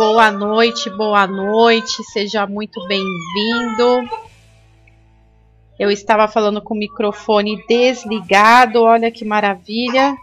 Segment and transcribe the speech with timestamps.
[0.00, 4.08] Boa noite, boa noite, seja muito bem-vindo.
[5.78, 10.16] Eu estava falando com o microfone desligado, olha que maravilha.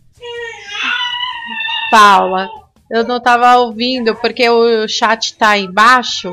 [1.90, 2.48] Paula,
[2.88, 6.32] eu não estava ouvindo porque o chat está embaixo.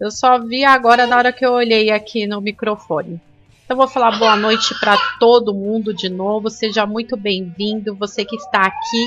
[0.00, 3.20] Eu só vi agora na hora que eu olhei aqui no microfone.
[3.64, 6.50] Então vou falar boa noite para todo mundo de novo.
[6.50, 9.06] Seja muito bem-vindo, você que está aqui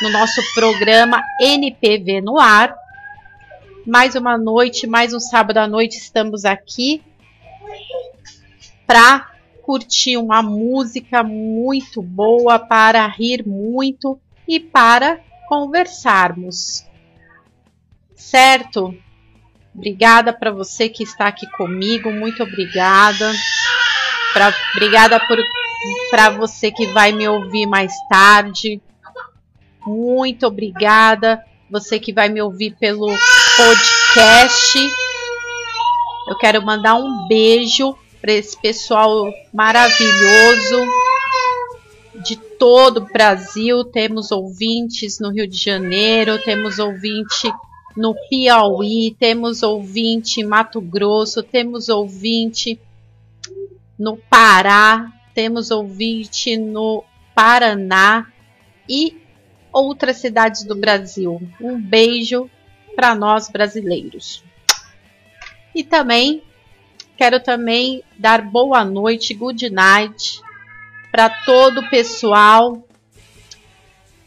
[0.00, 2.74] no nosso programa NPV no ar.
[3.86, 7.02] Mais uma noite, mais um sábado à noite estamos aqui
[8.86, 9.30] para
[9.62, 16.84] curtir uma música muito boa, para rir muito e para conversarmos.
[18.14, 18.94] Certo?
[19.74, 23.32] Obrigada para você que está aqui comigo, muito obrigada.
[24.32, 25.20] Pra, obrigada
[26.10, 28.80] para você que vai me ouvir mais tarde.
[29.86, 31.42] Muito obrigada.
[31.70, 33.06] Você que vai me ouvir pelo
[33.56, 34.78] podcast.
[36.28, 40.84] Eu quero mandar um beijo para esse pessoal maravilhoso
[42.24, 43.84] de todo o Brasil.
[43.84, 47.52] Temos ouvintes no Rio de Janeiro, temos ouvinte
[47.96, 52.78] no Piauí, temos ouvinte em Mato Grosso, temos ouvinte
[53.98, 58.26] no Pará, temos ouvinte no Paraná
[58.88, 59.25] e
[59.76, 61.38] outras cidades do Brasil.
[61.60, 62.50] Um beijo
[62.94, 64.42] para nós brasileiros.
[65.74, 66.42] E também
[67.14, 70.40] quero também dar boa noite, good night
[71.12, 72.86] para todo o pessoal,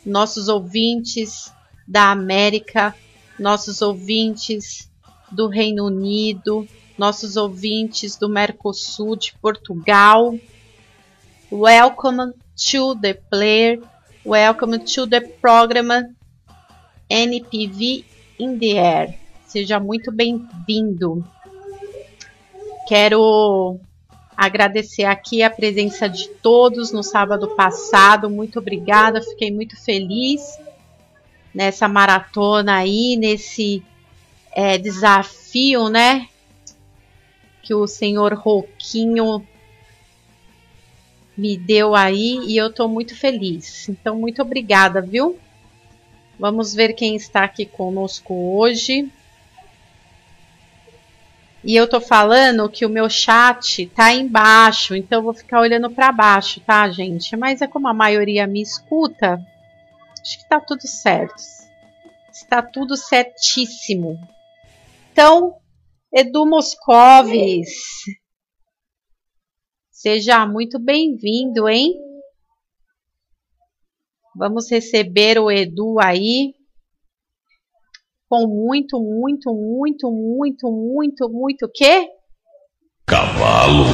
[0.05, 1.51] nossos ouvintes
[1.87, 2.95] da América,
[3.39, 4.89] nossos ouvintes
[5.31, 10.35] do Reino Unido, nossos ouvintes do Mercosul, de Portugal.
[11.51, 13.81] Welcome to the player
[14.29, 16.15] Welcome to the program
[17.09, 18.05] NPV
[18.37, 19.15] in the Air.
[19.47, 21.25] Seja muito bem-vindo.
[22.87, 23.79] Quero
[24.37, 28.29] agradecer aqui a presença de todos no sábado passado.
[28.29, 30.59] Muito obrigada, fiquei muito feliz
[31.51, 33.83] nessa maratona aí, nesse
[34.51, 36.29] é, desafio, né?
[37.63, 39.43] Que o senhor Roquinho
[41.39, 43.87] me deu aí e eu estou muito feliz.
[43.87, 45.39] Então, muito obrigada, viu?
[46.37, 49.09] Vamos ver quem está aqui conosco hoje.
[51.63, 56.11] E eu tô falando que o meu chat tá embaixo, então vou ficar olhando para
[56.11, 57.35] baixo, tá, gente?
[57.35, 59.41] Mas é como a maioria me escuta,
[60.21, 61.35] acho que tá tudo certo.
[62.31, 64.17] Está tudo certíssimo.
[65.11, 65.55] Então,
[66.13, 67.69] Edu Moscovis,
[70.01, 71.93] Seja muito bem-vindo, hein?
[74.33, 76.55] Vamos receber o Edu aí
[78.29, 82.07] com muito, muito, muito, muito, muito, muito o quê?
[83.05, 83.93] Cavalo.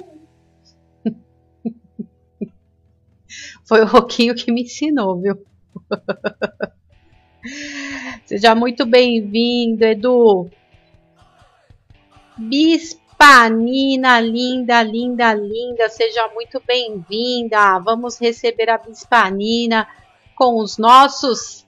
[3.67, 5.43] Foi o Roquinho que me ensinou, viu?
[8.27, 10.51] Seja muito bem-vindo, Edu.
[12.37, 17.80] Bispo Panina, linda, linda, linda, seja muito bem-vinda.
[17.80, 19.88] Vamos receber a Bispanina
[20.36, 21.66] com os nossos.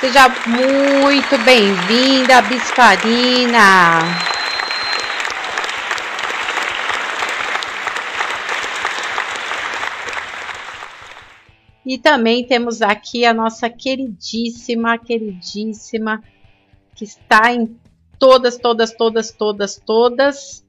[0.00, 4.31] Seja muito bem-vinda, Bispanina.
[11.84, 16.22] E também temos aqui a nossa queridíssima, queridíssima,
[16.94, 17.76] que está em
[18.18, 20.64] todas, todas, todas, todas, todas,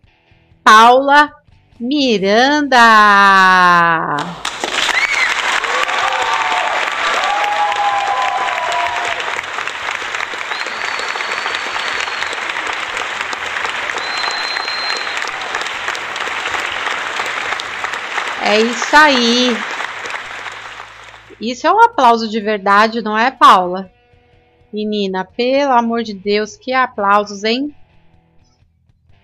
[0.63, 1.31] Paula
[1.79, 2.78] Miranda.
[18.41, 19.72] É isso aí.
[21.39, 23.91] Isso é um aplauso de verdade, não é, Paula?
[24.71, 27.75] Menina, pelo amor de Deus, que aplausos, hein?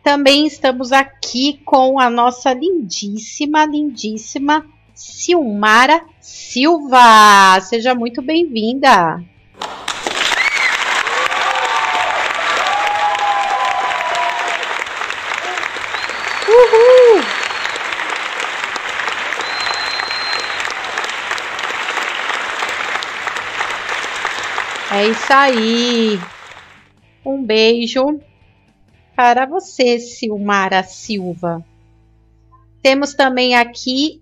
[0.04, 7.60] Também estamos aqui com a nossa lindíssima, lindíssima Silmara Silva.
[7.62, 9.24] Seja muito bem-vinda.
[16.48, 17.39] Uhul!
[24.92, 26.20] É isso aí.
[27.24, 28.20] Um beijo
[29.16, 31.64] para você, Silmara Silva.
[32.82, 34.22] Temos também aqui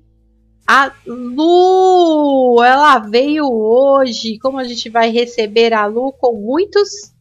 [0.67, 4.37] A Lu, ela veio hoje.
[4.39, 7.15] Como a gente vai receber a Lu com muitos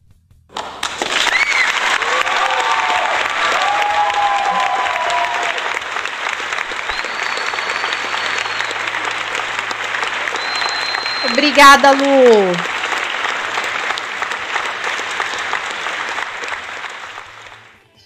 [11.31, 12.76] Obrigada, Lu.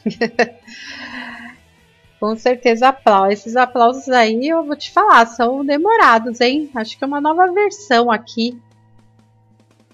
[2.20, 3.40] Com certeza aplausos.
[3.40, 6.70] Esses aplausos aí eu vou te falar, são demorados, hein?
[6.76, 8.56] Acho que é uma nova versão aqui.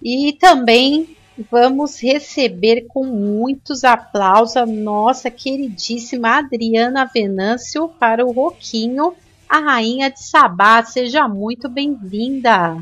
[0.03, 1.15] E também
[1.49, 9.13] vamos receber com muitos aplausos a nossa queridíssima Adriana Venâncio para o Roquinho,
[9.47, 10.83] a rainha de Sabá.
[10.83, 12.77] Seja muito bem-vinda.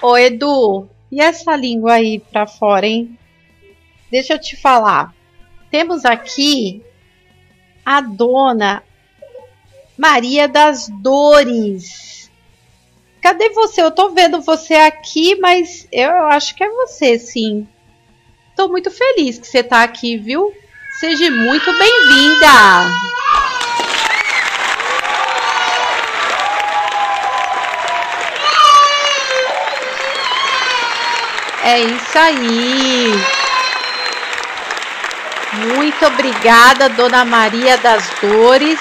[0.00, 3.16] Ô Edu, e essa língua aí pra fora, hein?
[4.10, 5.14] Deixa eu te falar.
[5.70, 6.82] Temos aqui
[7.84, 8.82] a dona
[9.96, 12.30] Maria das Dores.
[13.20, 13.80] Cadê você?
[13.80, 17.68] Eu tô vendo você aqui, mas eu acho que é você, sim.
[18.56, 20.52] Tô muito feliz que você tá aqui, viu?
[20.98, 23.21] Seja muito bem-vinda!
[31.64, 33.12] É isso aí.
[35.76, 38.80] Muito obrigada, Dona Maria das Dores.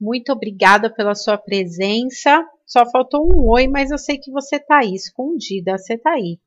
[0.00, 2.42] Muito obrigada pela sua presença.
[2.64, 5.76] Só faltou um oi, mas eu sei que você está aí, escondida.
[5.76, 6.38] Você está aí.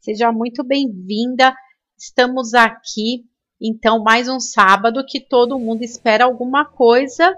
[0.00, 1.52] Seja muito bem-vinda.
[1.98, 3.24] Estamos aqui,
[3.60, 7.36] então, mais um sábado que todo mundo espera alguma coisa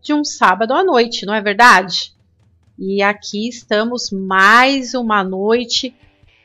[0.00, 2.16] de um sábado à noite, não é verdade?
[2.80, 5.92] E aqui estamos mais uma noite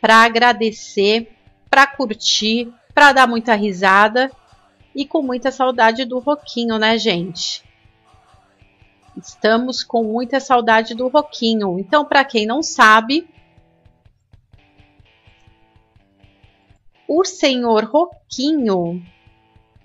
[0.02, 1.32] para agradecer,
[1.70, 4.32] para curtir, para dar muita risada
[4.96, 7.64] e com muita saudade do Roquinho, né, gente?
[9.16, 11.78] Estamos com muita saudade do Roquinho.
[11.78, 13.28] Então, para quem não sabe,
[17.08, 19.06] o senhor Roquinho,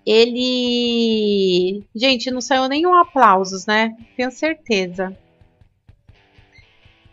[0.06, 1.84] ele.
[1.94, 3.94] Gente, não saiu nenhum aplausos, né?
[4.16, 5.14] Tenho certeza.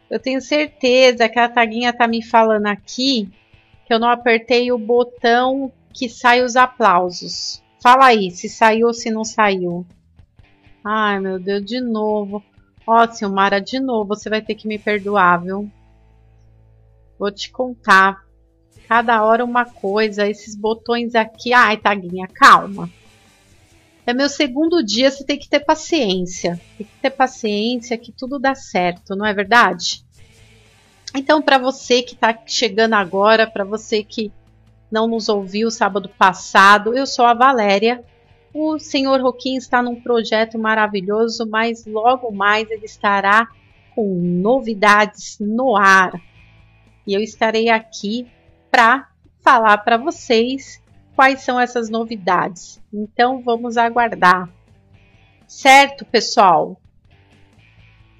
[0.09, 3.29] Eu tenho certeza que a taguinha tá me falando aqui
[3.85, 7.63] que eu não apertei o botão que sai os aplausos.
[7.81, 9.85] Fala aí se saiu ou se não saiu.
[10.83, 12.43] Ai, meu Deus, de novo.
[12.85, 15.69] Ó, Silmara, de novo você vai ter que me perdoar, viu?
[17.17, 18.23] Vou te contar.
[18.87, 20.27] Cada hora uma coisa.
[20.27, 21.53] Esses botões aqui.
[21.53, 22.89] Ai, taguinha, calma.
[24.05, 26.59] É meu segundo dia, você tem que ter paciência.
[26.77, 30.05] Tem que ter paciência que tudo dá certo, não é verdade?
[31.15, 34.31] Então, para você que está chegando agora, para você que
[34.91, 38.03] não nos ouviu sábado passado, eu sou a Valéria.
[38.53, 43.47] O senhor Roquim está num projeto maravilhoso, mas logo mais ele estará
[43.95, 46.13] com novidades no ar.
[47.07, 48.27] E eu estarei aqui
[48.69, 49.09] para
[49.41, 50.81] falar para vocês
[51.15, 52.81] quais são essas novidades.
[52.93, 54.49] Então vamos aguardar.
[55.47, 56.79] Certo, pessoal?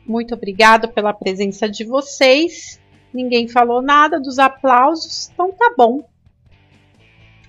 [0.06, 2.80] Muito obrigada pela presença de vocês.
[3.14, 6.04] Ninguém falou nada dos aplausos, então tá bom.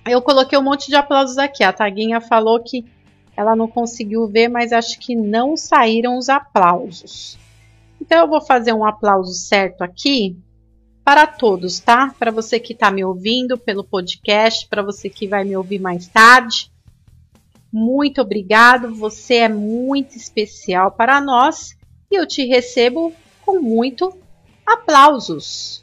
[0.05, 1.63] Eu coloquei um monte de aplausos aqui.
[1.63, 2.85] A Taguinha falou que
[3.35, 7.37] ela não conseguiu ver, mas acho que não saíram os aplausos.
[8.01, 10.37] Então eu vou fazer um aplauso certo aqui
[11.07, 12.13] para todos, tá?
[12.19, 16.05] Para você que está me ouvindo pelo podcast, para você que vai me ouvir mais
[16.05, 16.69] tarde.
[17.71, 21.77] Muito obrigado, você é muito especial para nós
[22.11, 23.13] e eu te recebo
[23.45, 24.13] com muito
[24.65, 25.81] aplausos.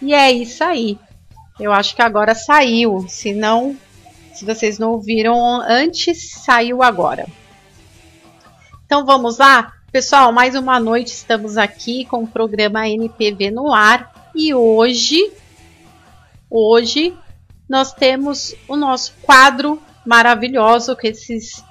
[0.00, 0.98] E é isso aí.
[1.58, 3.04] Eu acho que agora saiu.
[3.08, 3.76] Se não,
[4.32, 7.26] se vocês não ouviram antes, saiu agora.
[8.86, 9.72] Então vamos lá?
[9.90, 15.32] Pessoal, mais uma noite estamos aqui com o programa NPV no ar e hoje
[16.50, 17.16] hoje
[17.68, 21.64] nós temos o nosso quadro maravilhoso com esses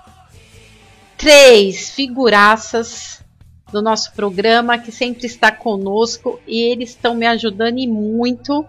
[1.15, 3.23] três figuraças
[3.71, 8.65] do nosso programa que sempre está conosco e eles estão me ajudando e muito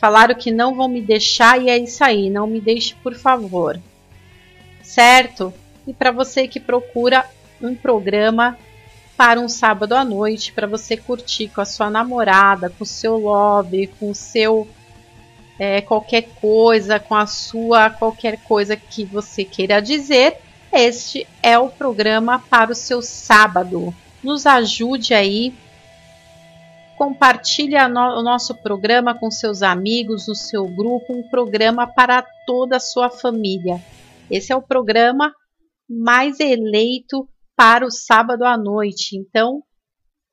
[0.00, 3.78] Falaram que não vão me deixar e é isso aí, não me deixe, por favor.
[4.82, 5.52] Certo?
[5.86, 7.26] E para você que procura
[7.60, 8.56] um programa
[9.14, 13.18] para um sábado à noite para você curtir com a sua namorada, com o seu
[13.18, 14.66] lobby, com o seu
[15.58, 20.38] é, qualquer coisa, com a sua qualquer coisa que você queira dizer,
[20.72, 23.94] este é o programa para o seu sábado.
[24.22, 25.52] Nos ajude aí.
[26.96, 32.76] Compartilhe no, o nosso programa com seus amigos, no seu grupo, um programa para toda
[32.76, 33.82] a sua família.
[34.30, 35.34] Esse é o programa
[35.88, 39.16] mais eleito para o sábado à noite.
[39.16, 39.62] Então,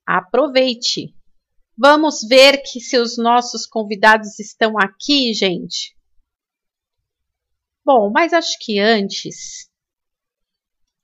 [0.05, 1.15] aproveite.
[1.75, 5.95] Vamos ver que se os nossos convidados estão aqui, gente.
[7.85, 9.66] Bom, mas acho que antes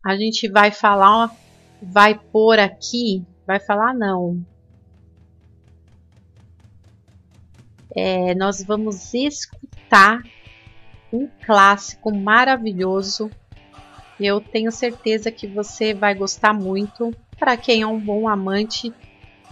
[0.03, 1.33] a gente vai falar,
[1.81, 4.43] vai pôr aqui, vai falar não.
[7.95, 10.21] É, nós vamos escutar
[11.11, 13.29] um clássico maravilhoso
[14.19, 18.93] eu tenho certeza que você vai gostar muito para quem é um bom amante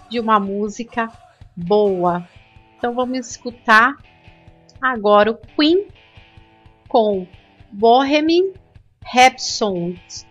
[0.10, 1.12] de uma música
[1.56, 2.28] boa.
[2.78, 3.96] Então vamos escutar
[4.82, 5.88] agora o Queen
[6.88, 7.28] com
[7.72, 8.54] Bohemian
[9.04, 10.31] Rhapsody.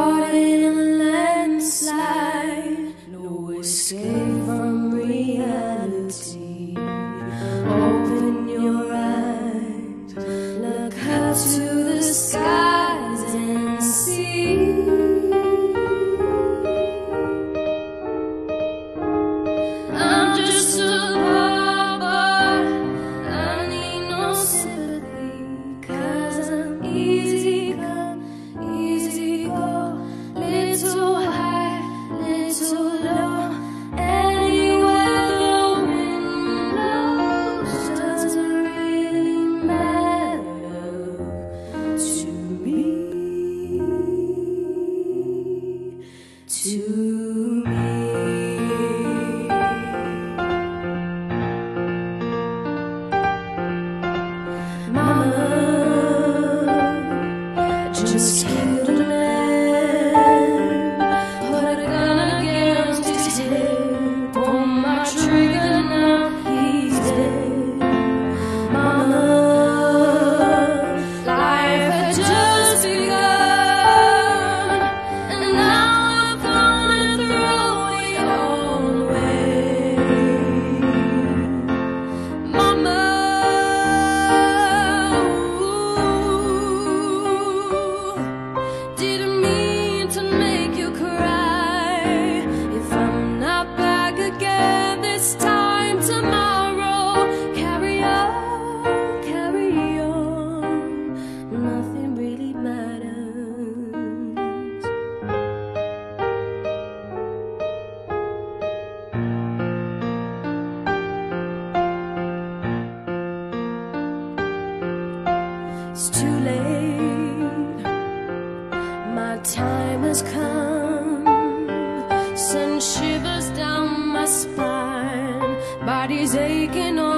[126.01, 126.25] Spare
[126.73, 127.10] him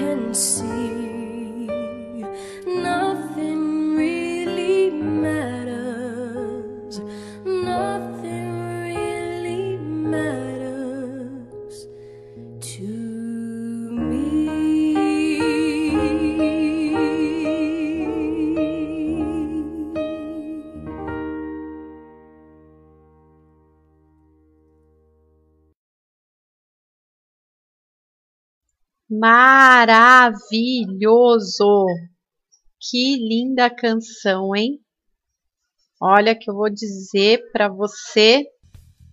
[0.00, 1.19] can see.
[29.80, 31.64] Maravilhoso!
[32.78, 34.78] Que linda canção, hein?
[35.98, 38.44] Olha que eu vou dizer para você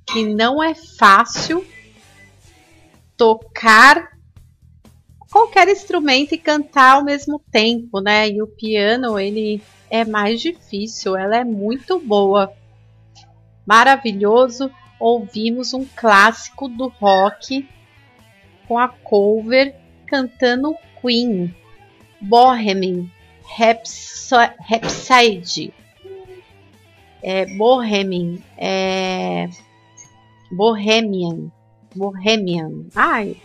[0.05, 1.65] que não é fácil
[3.15, 4.09] tocar
[5.31, 8.27] qualquer instrumento e cantar ao mesmo tempo, né?
[8.27, 12.51] E o piano, ele é mais difícil, ela é muito boa.
[13.65, 14.69] Maravilhoso.
[14.99, 17.65] Ouvimos um clássico do rock
[18.67, 21.53] com a cover cantando Queen,
[22.21, 23.09] Bohemian
[23.57, 25.73] Rhapso- Rhapsody.
[27.21, 29.49] É Bohemian, é
[30.51, 31.51] Bohemian,
[31.95, 32.85] Bohemian.
[32.95, 33.35] Ai,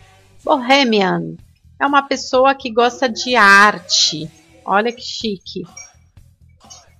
[0.44, 1.36] Bohemian.
[1.80, 4.30] É uma pessoa que gosta de arte.
[4.64, 5.64] Olha que chique.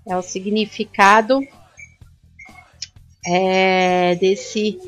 [0.07, 1.41] É o significado
[3.25, 4.79] é, desse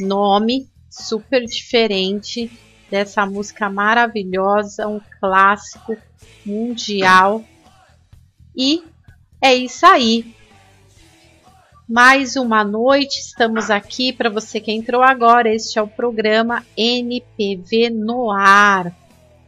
[0.00, 2.50] nome super diferente
[2.92, 5.96] dessa música maravilhosa, um clássico
[6.44, 7.42] mundial.
[8.54, 8.84] E
[9.40, 10.34] é isso aí.
[11.88, 15.48] Mais uma noite, estamos aqui para você que entrou agora.
[15.48, 18.94] Este é o programa NPV no ar.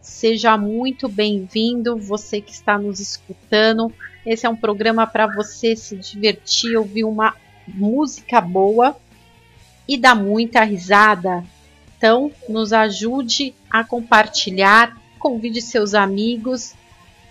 [0.00, 3.92] Seja muito bem-vindo, você que está nos escutando.
[4.24, 7.34] Esse é um programa para você se divertir, ouvir uma
[7.68, 8.96] música boa
[9.86, 11.44] e dar muita risada.
[12.04, 16.74] Então, nos ajude a compartilhar, convide seus amigos,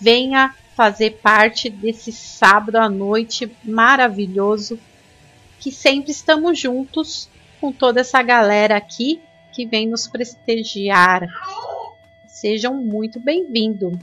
[0.01, 4.79] venha fazer parte desse sábado à noite maravilhoso
[5.59, 7.29] que sempre estamos juntos
[7.61, 9.21] com toda essa galera aqui
[9.53, 11.27] que vem nos prestigiar.
[12.25, 13.93] Sejam muito bem-vindos.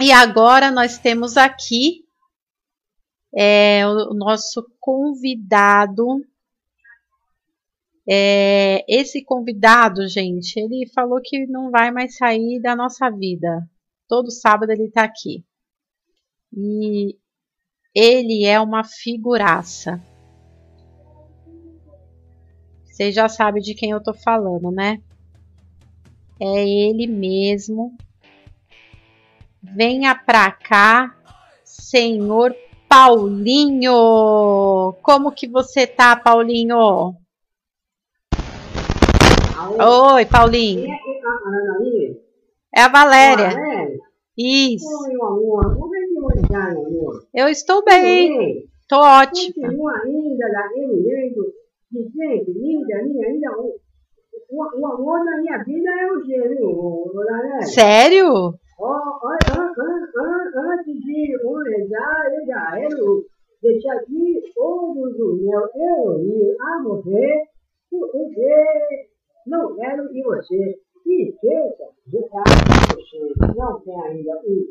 [0.00, 2.06] E agora nós temos aqui
[3.36, 6.24] é, o nosso convidado.
[8.08, 13.68] É, esse convidado, gente, ele falou que não vai mais sair da nossa vida.
[14.08, 15.44] Todo sábado ele está aqui.
[16.52, 17.16] E
[17.94, 20.00] ele é uma figuraça.
[22.84, 25.02] Vocês já sabem de quem eu tô falando, né?
[26.40, 27.96] É ele mesmo.
[29.60, 31.14] Venha pra cá,
[31.64, 32.54] senhor
[32.88, 33.92] Paulinho.
[35.02, 37.16] Como que você tá, Paulinho?
[39.70, 40.86] Oi, Paulinho.
[42.74, 43.48] É a Valéria.
[44.38, 44.86] Isso.
[47.34, 48.64] Eu estou bem.
[48.88, 49.52] Tô ótima.
[49.54, 51.40] Continua ainda daquele jeito
[51.90, 53.50] de gente linda, minha ainda.
[53.58, 53.74] O,
[54.50, 57.62] o, o amor da minha vida é o G, viu, Valéria?
[57.62, 58.54] Sério?
[58.78, 59.72] An-
[60.18, 61.36] an- Antes de
[61.70, 63.24] rezar, eu já quero
[63.62, 67.42] deixar aqui todos os meus elogios a você,
[67.90, 69.08] porque
[69.46, 72.42] não quero que você esqueça de estar
[72.94, 74.66] você não tem ainda um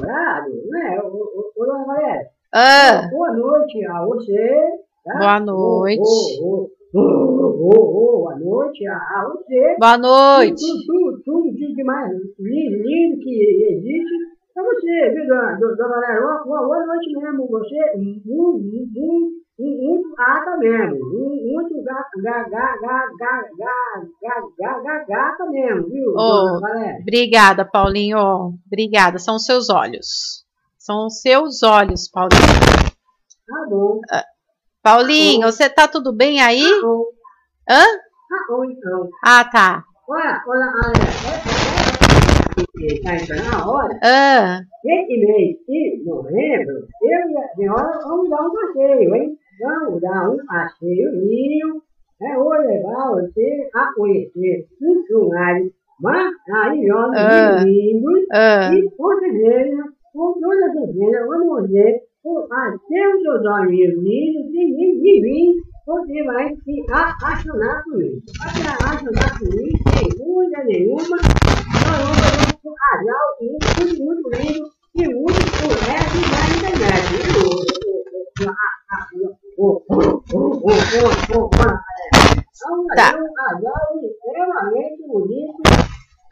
[0.00, 2.30] namorado, né, ô, dona Valéria?
[2.54, 4.78] Ah, Boa noite a você.
[5.04, 5.18] Tá?
[5.18, 6.00] Boa noite.
[6.42, 9.76] Oh, oh, oh, boa noite a você.
[9.78, 10.62] boa noite.
[10.62, 14.36] Tudo, tudo, tudo de de mais lindo, que existe.
[14.54, 16.22] Pra você, viu, dona, Valéria?
[16.22, 17.46] Uma boa noite mesmo.
[17.48, 20.98] Você, muito, muito, muito gata mesmo.
[20.98, 26.60] Muito gata, gata, gata, gata, gata, gata, gata mesmo, viu, Oh.
[27.00, 28.54] Obrigada, Paulinho.
[28.66, 29.18] Obrigada.
[29.18, 30.44] São seus olhos.
[30.78, 32.40] São os seus olhos, Paulinho.
[33.46, 34.00] Tá bom,
[34.82, 36.62] Paulinho, você tá tudo bem aí?
[36.62, 37.04] tá bom.
[37.68, 37.82] Hã?
[38.28, 39.08] Tá bom, então.
[39.24, 39.84] Ah, tá.
[40.08, 41.02] Olha, olha, olha.
[42.56, 43.98] É, é, é, tá entrando a hora.
[44.02, 49.38] Ah, Esse mês de novembro, eu e a senhora vamos dar um passeio, hein?
[49.60, 51.82] Vamos dar um passeiozinho.
[52.22, 57.62] É, vou levar você a conhecer os lugares maravilhosos Ah.
[57.62, 58.24] e lindos.
[58.32, 58.74] ah.
[58.74, 65.00] E com certeza, com toda certeza, vamos ver com até os seus olhos lindos e
[65.00, 68.20] divinos, você vai se apaixonar por mim.
[68.38, 71.16] Vai se apaixonar por mim sem dúvida nenhuma.
[72.64, 74.64] um casal lindo, tudo muito lindo
[74.96, 77.06] e muito resto da internet.
[82.94, 83.12] Tá.
[83.12, 85.62] é um casal extremamente bonito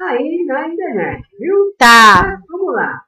[0.00, 1.74] aí na internet, viu?
[1.78, 2.20] Tá.
[2.20, 3.00] Ah, vamos lá.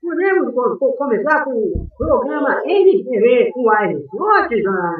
[0.00, 4.96] Podemos co- co- começar com o programa NTV com notas, Ana?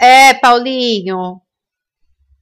[0.00, 1.40] É, Paulinho.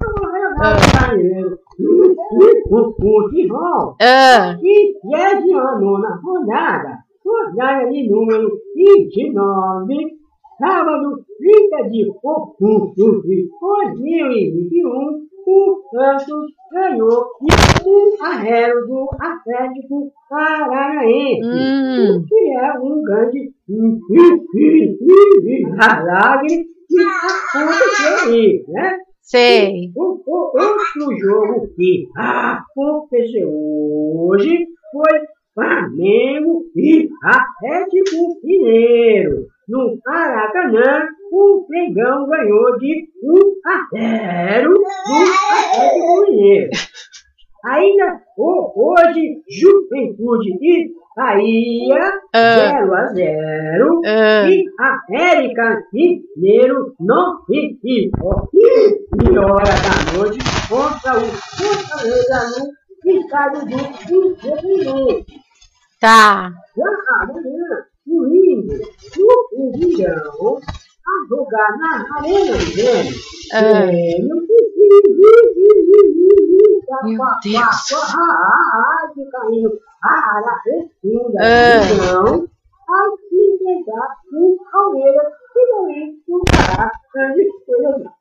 [2.70, 3.96] O Tirol.
[4.02, 7.00] Ah, Vigésima nona rodada.
[7.26, 10.22] Rodada de número 29.
[10.60, 15.32] Sábado, 30 de outubro de 2021.
[15.48, 17.50] O Santos ganhou de
[17.88, 23.52] 1 a 0 do Atlético Paranaense hum, que é um grande
[25.72, 27.02] milagre que
[27.58, 29.01] aconteceu aí, né?
[29.32, 29.92] Sei.
[29.96, 35.20] O, o outro jogo que aconteceu hoje foi
[35.54, 39.48] Flamengo e Atlético Mineiro.
[39.68, 43.34] No Maracanã, o Pegão ganhou de 1
[43.66, 43.88] a
[44.60, 46.70] 0 do Atlético Mineiro.
[47.64, 52.56] Ainda ho- hoje, Juventude e Bahia, Ah.
[52.80, 58.12] 0 a 0 Ah, E América Mineiro no Rio.
[59.40, 62.40] Hora da noite contra o Fortaleza
[63.06, 65.26] no estádio do Fluminense.
[66.02, 66.52] Tá.
[66.76, 66.90] Já
[67.22, 68.74] amanhã, domingo,
[69.56, 73.14] o Guilhão a jogar na Arena Gêmea.
[73.54, 73.86] Ah.
[74.22, 74.62] Meu Deus.
[81.40, 82.52] Ah.
[82.90, 88.21] Aí se pegar o Palmeiras, finalmente o Pará, grande coisa.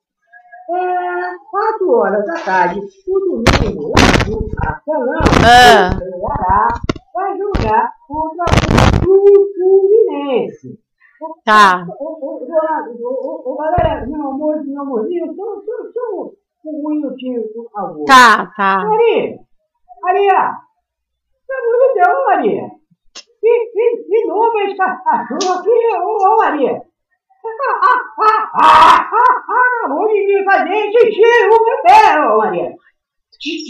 [1.90, 3.92] 4 horas da tarde, o domingo,
[4.28, 5.90] no Castelão, Ah.
[5.90, 6.68] o Ceará
[7.12, 8.44] vai jogar contra
[9.08, 10.78] o Fluminense.
[11.44, 11.84] Tá.
[11.98, 16.30] Ô, galera, meu amor, meu amorzinho, só, só, só
[16.64, 18.04] um minutinho, por favor.
[18.06, 18.84] Tá, tá.
[18.86, 19.38] Maria,
[20.02, 20.56] Maria,
[21.46, 22.70] pelo amor de Deus, Maria.
[23.40, 26.82] Que, que, que novo esse cachorro aqui, ô, ô Maria.
[27.42, 27.48] Ah,
[27.82, 31.24] ah, ah, ah, ah, ah, vou me fazer xixi
[31.82, 32.68] pé, ô Maria.
[33.40, 33.64] Tira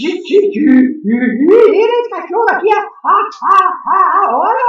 [1.79, 4.67] esse cachorro aqui, ah, ah, ah, ah, olha,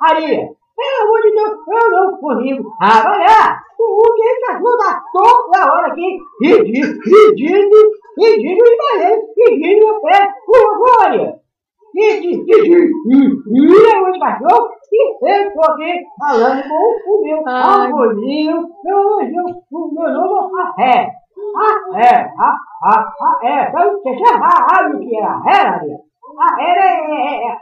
[0.00, 0.50] Maria.
[0.76, 3.62] Pelo amor de Deus, eu não consigo trabalhar.
[3.78, 7.78] O que esse cachorro tá toda hora aqui, pedindo, pedindo,
[8.16, 10.18] pedindo de fazer, pedindo meu pé,
[10.48, 10.58] ô,
[10.98, 11.30] Maria.
[11.94, 12.34] Tira
[14.02, 17.86] o cachorro e eu tô aqui falando com o meu Ai.
[17.86, 21.10] amorzinho, meu anjo, o meu novo Arré.
[21.56, 25.98] Arré, a, a, a, é, sabe, você já sabe o que é Arré, Maria?
[26.38, 27.58] Arré é, é, é,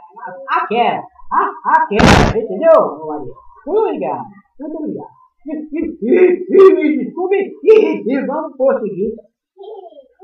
[0.49, 3.33] aquela, a, aquela, entendeu, Maria?
[3.65, 4.25] Muito obrigado,
[4.59, 5.15] muito obrigado.
[5.45, 9.21] E, e, e, e, me desculpe, e, e vamos por seguinte.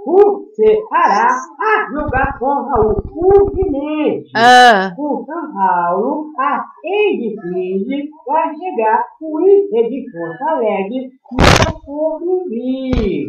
[0.06, 1.28] O Ceará
[1.60, 4.32] a jogar contra o Fluminense.
[4.36, 13.26] Ah, O São Paulo, a Edifício, vai chegar o Inter de Porto Alegre no Morumbi.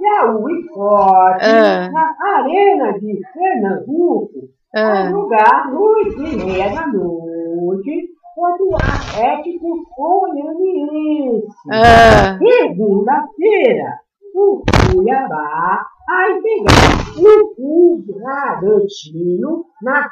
[0.00, 1.90] Já o Esporte, Ah.
[1.90, 4.30] na Arena de Pernambuco,
[4.72, 11.46] vai ah, jogar noite e meia da noite contra o Atlético Goianiense.
[11.72, 13.98] ah, Segunda-feira,
[14.36, 20.10] o Cuiabá vai pegar o Bragantino na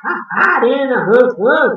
[0.57, 1.07] Arena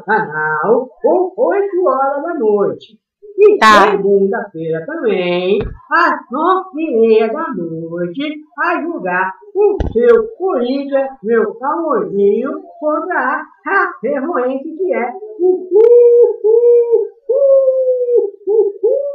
[0.05, 2.97] Canal, com 8 horas da noite.
[3.39, 3.91] E Tá.
[3.91, 5.59] segunda-feira também,
[5.91, 13.91] às 9 e meia da noite, vai jogar o seu Corinthians, meu favorzinho, contra a
[13.99, 15.67] Ferroense, que é o
[17.29, 19.06] uh,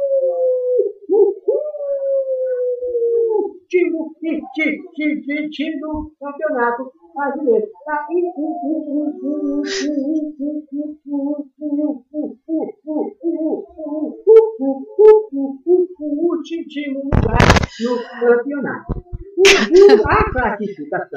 [5.49, 7.67] time do campeonato brasileiro.
[7.85, 8.07] Tá?
[17.89, 19.03] O campeonato.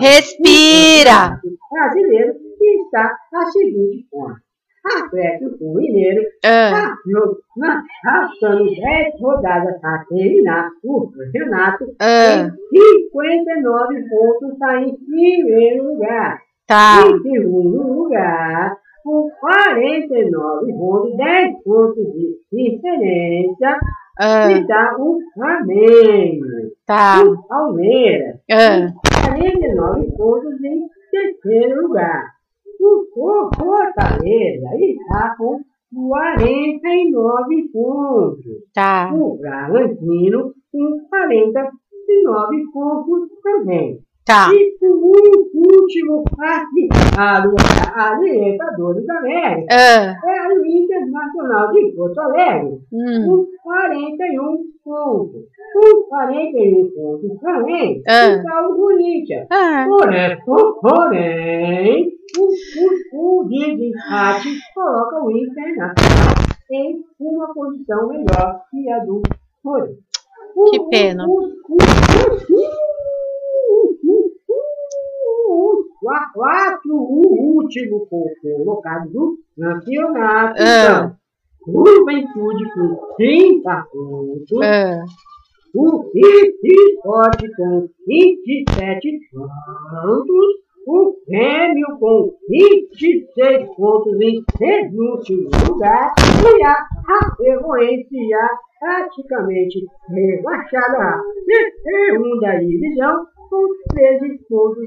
[0.01, 1.41] Respira!
[1.71, 4.46] brasileiro está a seguinte forma.
[5.05, 13.09] Atlético Mineiro ah, Tá, jogo, na- Faltando 10 rodadas para terminar o campeonato, ah, tem
[13.11, 16.39] 59 pontos, está em primeiro lugar.
[16.67, 17.03] tá.
[17.07, 23.79] Em segundo lugar, com 49 pontos, 10 pontos de diferença,
[24.19, 26.47] Ah, está o Flamengo.
[26.87, 27.23] tá.
[27.23, 28.93] O Palmeiras, Ah,
[29.31, 32.36] 49 pontos em terceiro lugar.
[32.87, 35.61] O For- Fortaleza está com
[35.95, 38.45] 49 pontos.
[38.75, 39.11] tá.
[39.15, 43.99] O Bragantino com 49 pontos também.
[44.27, 44.51] Tá.
[44.53, 45.07] E o
[45.55, 47.55] último classificado
[47.95, 55.43] a Libertadores da América Ah, é o Internacional de Porto Alegre, hum, com 41 pontos.
[55.73, 58.27] Com 41 pontos também Ah.
[58.35, 59.47] está o Corinthians.
[59.53, 62.47] ah, Porém, porém o,
[63.15, 66.35] o, o desempate coloca o Internacional
[66.73, 69.23] em uma posição melhor que a do
[69.63, 70.01] Corinthians.
[70.57, 71.27] O- Que pena.
[71.29, 72.76] o- o- o-
[75.57, 75.85] o-
[76.35, 80.63] quatro o último colocado do campeonato.
[80.63, 81.17] Ah.
[81.63, 84.63] Então, Juventude com 30 pontos.
[84.63, 85.05] ah,
[85.75, 86.11] O
[86.63, 90.66] Esporte com 27 pontos.
[90.87, 96.15] O Grêmio com 26 pontos em penúltimo lugar.
[96.59, 96.87] E a
[97.37, 101.21] Ferroense já praticamente rebaixada
[101.83, 104.87] segunda divisão com 13 pontos.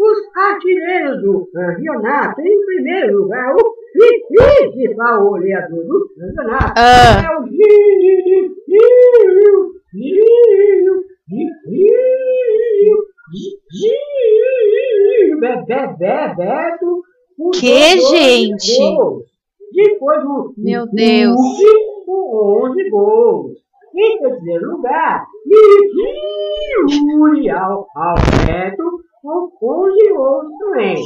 [0.00, 3.74] Os artilheiros do campeonato, em primeiro lugar, o
[4.28, 7.22] principal goleador do campeonato, Ah.
[7.24, 7.58] é o Gil,
[8.68, 13.97] Gil, Gil, Gil, Gil, Bebé,
[15.68, 17.02] Bebeto,
[17.36, 18.78] com Que, 12 gente?
[18.96, 19.24] gols.
[19.72, 21.36] Depois o Meu Deus.
[22.06, 23.52] Com 11 gols.
[23.94, 25.26] Em terceiro lugar,
[26.90, 28.84] Yuri Alberto
[29.22, 31.04] com 11 gols também.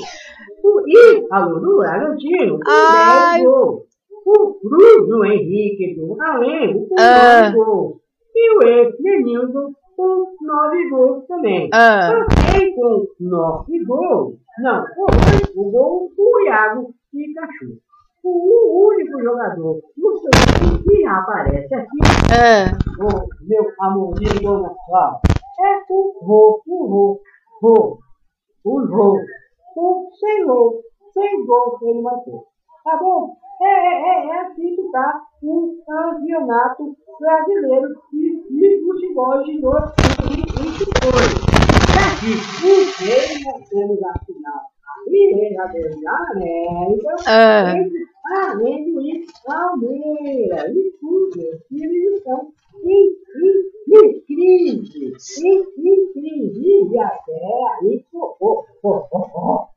[0.62, 3.40] O Ítalo do Bragantino com Ai.
[3.40, 3.82] 10 gols.
[4.24, 7.50] O Bruno Henrique do Flamengo com Ah.
[7.52, 7.96] 9 gols.
[8.34, 11.68] E o ex-Menildo com 9 gols também.
[11.72, 12.10] ah.
[12.10, 14.36] Também com 9 gols.
[14.58, 17.78] Não, foi o gol do Iago Pikachu.
[18.24, 21.98] O único jogador no seu time que aparece aqui
[22.30, 22.78] ah.
[23.00, 25.20] o meu amorzinho Gonçalo,
[25.60, 27.20] é o Rô, o Rô,
[27.60, 27.98] Rô,
[28.64, 29.18] o Rô,
[30.20, 30.74] 100 gols,
[31.14, 32.51] 100 gols que ele matou.
[32.84, 33.36] Tá bom?
[33.60, 41.52] É, é, é assim que tá o campeonato brasileiro de, de futebol de 2022.
[41.94, 42.32] Daqui,
[42.66, 44.60] o que nós temos a final.
[44.82, 47.76] A Libertadores da América, Ah.
[47.76, 50.74] entre Flamengo e Palmeiras.
[50.74, 51.40] E tudo,
[51.70, 52.52] eles estão
[52.84, 55.12] em, em, em crise,
[55.44, 57.32] em, em crise, e até
[57.80, 59.68] aí, oh, oh, oh, oh, oh,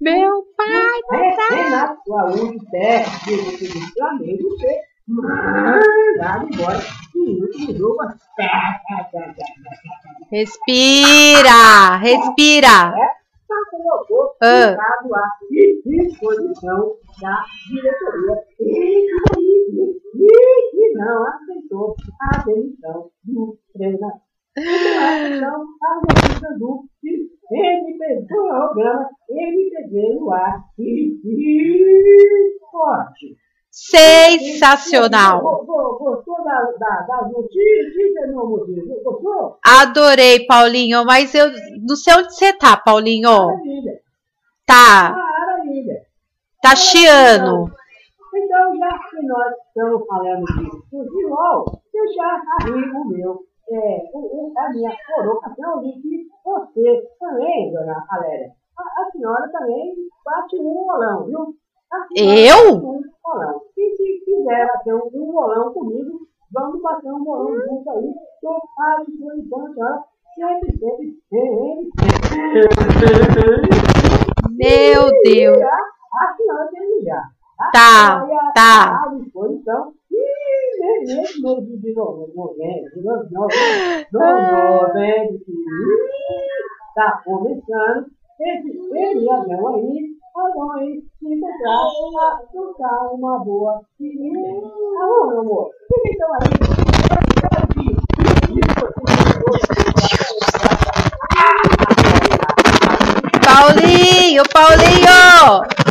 [0.00, 1.48] meu pai, é, tá.
[1.56, 6.80] é na sua UniTech, do Flamengo, você mandado embora.
[10.30, 12.66] Respira, respira.
[12.66, 13.14] É, tá
[13.46, 14.76] Só colocou o ah.
[15.14, 15.28] à
[15.86, 18.44] disposição da diretoria.
[20.16, 24.23] E não aceitou a demissão do treinador.
[24.56, 26.84] Então, a notícia do
[27.50, 30.60] MPB, programa MPB no ar.
[30.78, 33.36] E e forte.
[33.70, 35.40] Sensacional.
[35.40, 39.02] Go- go- Gostou da, da, das notícias, meu motivo?
[39.02, 39.58] Gostou?
[39.66, 41.04] Adorei, Paulinho.
[41.04, 41.46] Mas eu
[41.86, 43.28] não sei onde você tá, Paulinho.
[43.30, 44.00] Maravilha.
[44.66, 46.02] Tá, Maravilha.
[46.62, 47.72] tá chiando.
[48.36, 53.40] Então, já que nós estamos falando de futebol, deixar amigo meu,
[53.70, 54.04] é,
[54.58, 60.86] a minha colocação de que você também, dona Valéria, a, a senhora também bate um
[60.86, 61.54] bolão, viu?
[62.16, 62.76] Eu?
[62.76, 63.60] Um bolão.
[63.76, 68.14] E se quiser bater um, um bolão comigo, vamos bater um bolão junto aí,
[68.78, 71.90] à disposição, a senhora sempre, sempre, sempre.
[74.50, 75.58] Meu Deus.
[75.62, 77.22] A senhora tem já.
[77.72, 79.02] Tá, tá.
[79.04, 79.92] À disposição.
[86.88, 88.06] Está começando
[88.40, 91.82] esse feriadão aí, a nós se encontrar
[92.20, 94.70] a tocar uma boa menina.
[95.02, 96.40] Alô, meu amor, vocês estão aí?
[103.44, 105.83] Paulinho, Paulinho!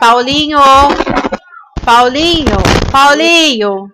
[0.00, 0.58] Paulinho!
[1.84, 2.56] Paulinho!
[2.90, 3.86] Paulinho!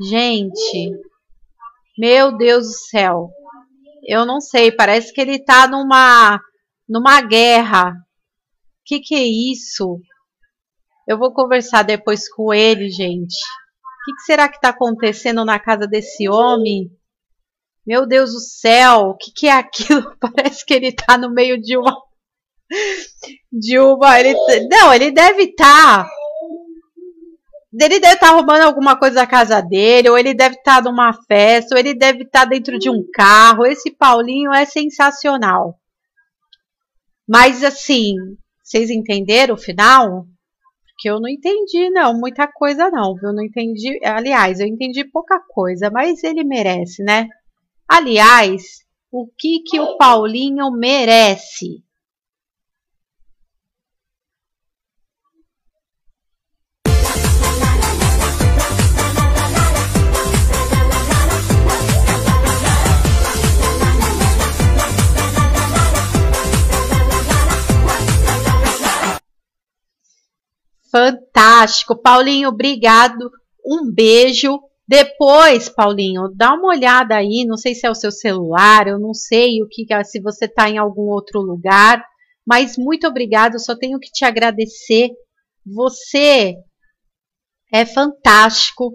[0.00, 0.90] Gente,
[1.96, 3.30] meu Deus do céu.
[4.06, 6.38] Eu não sei, parece que ele tá numa
[6.86, 7.94] numa guerra.
[8.84, 9.98] Que que é isso?
[11.08, 13.34] Eu vou conversar depois com ele, gente.
[13.34, 16.90] O que, que será que tá acontecendo na casa desse homem?
[17.86, 20.14] Meu Deus do céu, o que, que é aquilo?
[20.20, 21.96] Parece que ele tá no meio de uma.
[23.52, 24.18] De uma.
[24.20, 24.34] Ele,
[24.68, 26.04] não, ele deve estar.
[26.04, 26.10] Tá,
[27.72, 30.90] ele deve estar tá roubando alguma coisa da casa dele, ou ele deve estar tá
[30.90, 33.66] numa festa, ou ele deve estar tá dentro de um carro.
[33.66, 35.78] Esse Paulinho é sensacional.
[37.28, 38.14] Mas assim,
[38.62, 40.26] vocês entenderam o final?
[40.86, 43.32] Porque eu não entendi, não, muita coisa não, viu?
[43.32, 43.98] Não entendi.
[44.04, 47.28] Aliás, eu entendi pouca coisa, mas ele merece, né?
[47.88, 48.62] Aliás,
[49.10, 51.83] o que que o Paulinho merece?
[70.94, 72.00] Fantástico.
[72.00, 73.28] Paulinho, obrigado.
[73.66, 74.60] Um beijo.
[74.86, 77.44] Depois, Paulinho, dá uma olhada aí.
[77.44, 80.70] Não sei se é o seu celular, eu não sei o que se você está
[80.70, 82.00] em algum outro lugar.
[82.46, 83.58] Mas muito obrigado.
[83.58, 85.10] Só tenho que te agradecer.
[85.66, 86.54] Você
[87.72, 88.94] é fantástico.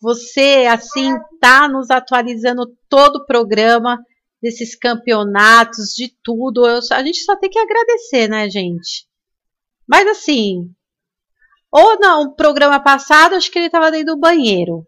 [0.00, 3.98] Você, assim, tá nos atualizando todo o programa
[4.40, 6.68] desses campeonatos, de tudo.
[6.68, 9.08] Eu, a gente só tem que agradecer, né, gente?
[9.88, 10.72] Mas assim,
[11.72, 14.86] ou não, programa passado, acho que ele estava dentro do banheiro.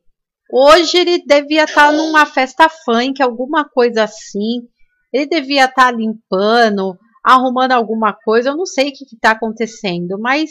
[0.52, 4.68] Hoje ele devia estar tá numa festa funk, alguma coisa assim.
[5.10, 8.50] Ele devia estar tá limpando, arrumando alguma coisa.
[8.50, 10.50] Eu não sei o que está acontecendo, mas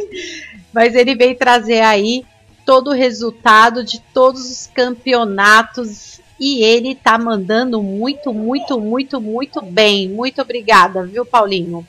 [0.72, 2.24] Mas ele veio trazer aí
[2.64, 9.60] todo o resultado de todos os campeonatos e ele tá mandando muito, muito, muito, muito
[9.60, 10.08] bem.
[10.08, 11.86] Muito obrigada, viu, Paulinho?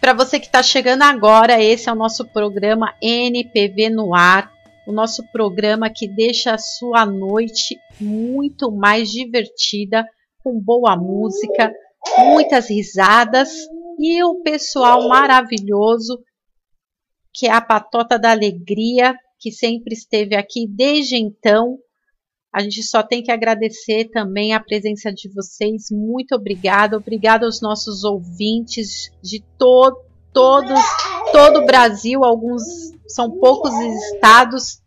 [0.00, 4.50] Para você que está chegando agora, esse é o nosso programa NPV no ar
[4.90, 10.04] o nosso programa que deixa a sua noite muito mais divertida,
[10.42, 11.72] com boa música,
[12.18, 13.50] muitas risadas
[13.98, 16.18] e o pessoal maravilhoso
[17.32, 21.78] que é a Patota da Alegria, que sempre esteve aqui desde então.
[22.52, 25.84] A gente só tem que agradecer também a presença de vocês.
[25.92, 26.96] Muito obrigada.
[26.96, 29.96] Obrigada aos nossos ouvintes de to
[30.32, 30.80] todos,
[31.32, 32.24] todo o Brasil.
[32.24, 32.62] Alguns
[33.06, 34.80] são poucos estados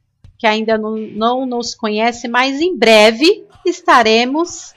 [0.43, 4.73] que ainda não, não nos conhece, mas em breve estaremos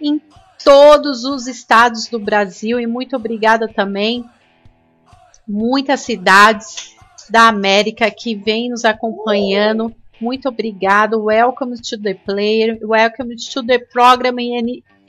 [0.00, 0.22] em
[0.62, 4.24] todos os estados do Brasil e muito obrigada também
[5.44, 6.94] muitas cidades
[7.28, 9.92] da América que vêm nos acompanhando.
[10.20, 11.24] Muito obrigado.
[11.24, 12.78] Welcome to the player.
[12.80, 14.36] Welcome to the program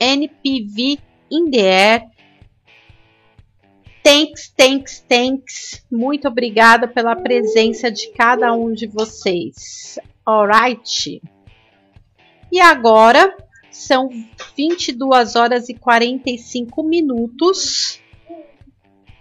[0.00, 0.98] NPV
[1.30, 2.02] in the air.
[4.02, 5.84] Thanks, thanks, thanks.
[5.90, 9.98] Muito obrigada pela presença de cada um de vocês.
[10.26, 11.20] Alright?
[12.50, 13.36] E agora
[13.70, 14.08] são
[14.56, 18.00] 22 horas e 45 minutos.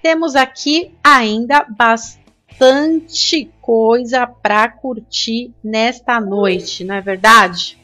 [0.01, 7.77] Temos aqui ainda bastante coisa para curtir nesta noite, não é verdade?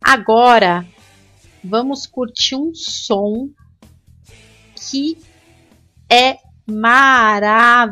[0.00, 0.86] Agora
[1.62, 3.48] vamos curtir um som
[4.90, 5.18] que
[6.10, 7.90] é maravilhoso.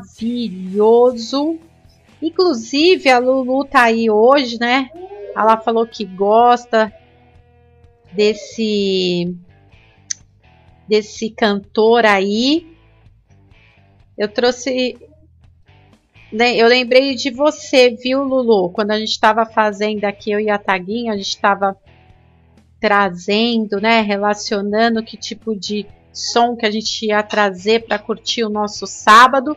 [2.20, 4.90] Inclusive, a Lulu tá aí hoje, né?
[5.36, 6.93] Ela falou que gosta
[8.12, 9.34] desse
[10.88, 12.66] desse cantor aí.
[14.16, 14.99] Eu trouxe
[16.32, 18.70] eu lembrei de você, viu, Lulu?
[18.70, 21.76] Quando a gente estava fazendo aqui, eu e a Taguinha, a gente estava
[22.80, 28.51] trazendo, né, relacionando que tipo de som que a gente ia trazer para curtir o
[28.51, 29.57] nosso sábado.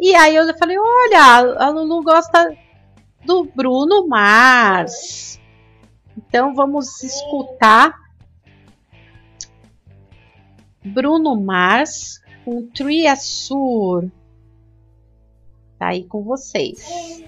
[0.00, 2.56] E aí eu falei: olha, a Lulu gosta
[3.24, 5.40] do Bruno Mars.
[6.16, 7.94] Então vamos escutar
[10.84, 14.10] Bruno Mars com Triassur.
[15.78, 17.24] Tá aí com vocês.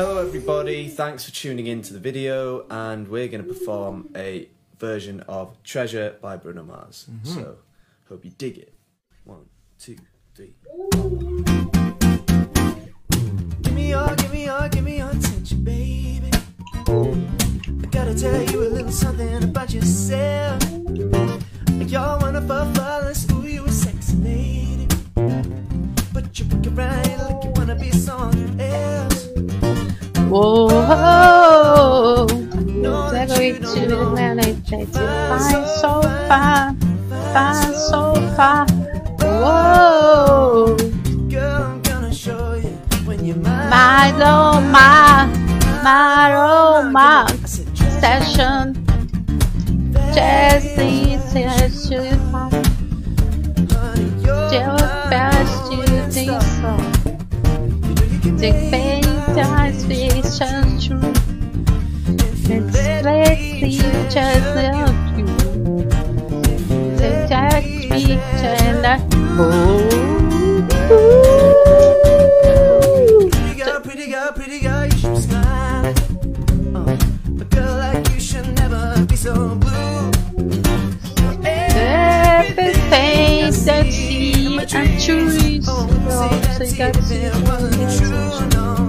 [0.00, 4.48] Hello everybody, thanks for tuning in to the video and we're going to perform a
[4.78, 7.04] version of Treasure by Bruno Mars.
[7.10, 7.34] Mm-hmm.
[7.34, 7.56] So,
[8.08, 8.72] hope you dig it.
[9.24, 9.44] One,
[9.78, 9.98] two,
[10.34, 10.54] three.
[13.60, 16.30] Give me your, give me your, give me your attention, baby.
[16.88, 20.62] I gotta tell you a little something about yourself.
[20.72, 23.29] You're one of our flawless,
[30.30, 32.26] Whoa, whoa.
[32.28, 33.10] Don't
[33.58, 36.72] to the planet that find so far,
[37.34, 38.64] find so far.
[39.18, 40.76] Whoa.
[43.42, 45.26] My, oh, my,
[45.82, 47.26] my, oh, my.
[47.44, 48.86] Session.
[50.14, 52.02] Just these to you.
[54.48, 56.72] Just best you think so.
[58.38, 58.70] Take
[59.90, 61.00] this century.
[62.46, 65.26] Let's let each other love you.
[66.96, 69.02] The dark picture like
[69.36, 69.88] oh.
[73.32, 75.94] Pretty girl, pretty girl, pretty girl, you should smile.
[76.76, 76.96] Uh,
[77.40, 80.12] a girl like you should never be so blue.
[82.22, 82.70] Everything
[83.66, 83.86] that
[85.00, 85.88] choose, oh,
[87.10, 88.79] it wasn't true, no.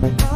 [0.00, 0.27] You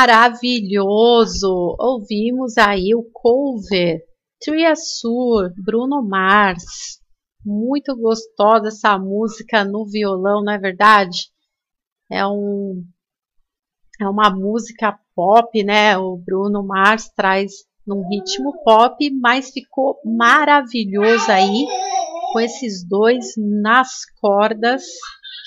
[0.00, 1.76] Maravilhoso!
[1.78, 4.00] Ouvimos aí o cover
[4.40, 7.02] Triassur, Bruno Mars.
[7.44, 11.28] Muito gostosa essa música no violão, não é verdade?
[12.10, 12.82] É um
[14.00, 15.98] é uma música pop, né?
[15.98, 17.52] O Bruno Mars traz
[17.86, 21.66] num ritmo pop, mas ficou maravilhoso aí
[22.32, 24.82] com esses dois nas cordas.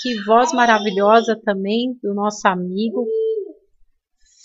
[0.03, 3.07] Que voz maravilhosa também do nosso amigo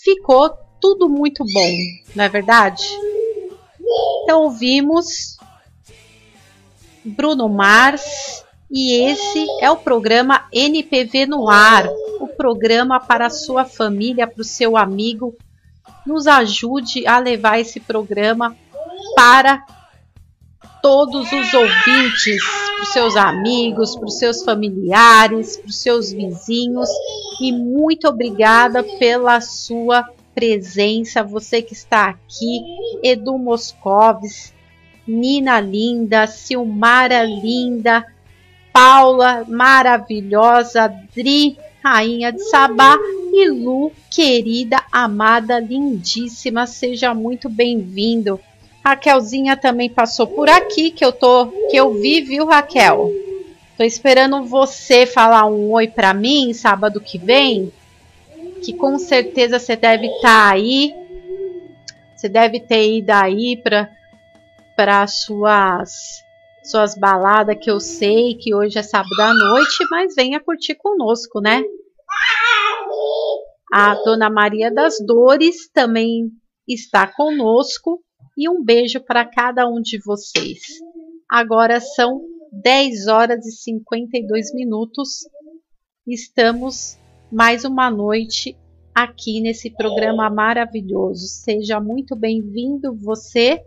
[0.03, 1.71] ficou tudo muito bom,
[2.15, 2.83] não é verdade?
[4.23, 5.37] Então ouvimos
[7.03, 11.87] Bruno Mars E esse é o programa NPV no ar,
[12.19, 15.35] o programa para a sua família, para o seu amigo.
[16.05, 18.55] Nos ajude a levar esse programa
[19.15, 19.65] para
[20.81, 26.89] todos os ouvintes, para os seus amigos, para os seus familiares, para os seus vizinhos.
[27.41, 32.61] E muito obrigada pela sua presença, você que está aqui,
[33.03, 34.53] Edu Moscovis,
[35.07, 38.05] Nina Linda, Silmara Linda,
[38.71, 42.97] Paula maravilhosa, Dri, rainha de Sabá
[43.33, 48.39] e Lu, querida, amada, lindíssima, seja muito bem-vindo.
[48.83, 53.11] Raquelzinha também passou por aqui, que eu tô, que eu vi, viu, Raquel?
[53.77, 57.71] Tô esperando você falar um oi pra mim sábado que vem,
[58.63, 60.93] que com certeza você deve estar aí.
[62.15, 63.89] Você deve ter ido aí para
[64.75, 66.21] para suas
[66.63, 71.41] suas baladas que eu sei que hoje é sábado à noite, mas venha curtir conosco,
[71.41, 71.63] né?
[73.73, 76.29] A Dona Maria das Dores também
[76.67, 78.01] está conosco
[78.39, 80.61] e um beijo para cada um de vocês.
[81.29, 82.21] Agora são
[82.53, 85.27] 10 horas e 52 minutos.
[86.07, 86.97] Estamos
[87.29, 88.55] mais uma noite
[88.95, 91.27] aqui nesse programa maravilhoso.
[91.27, 93.61] Seja muito bem-vindo você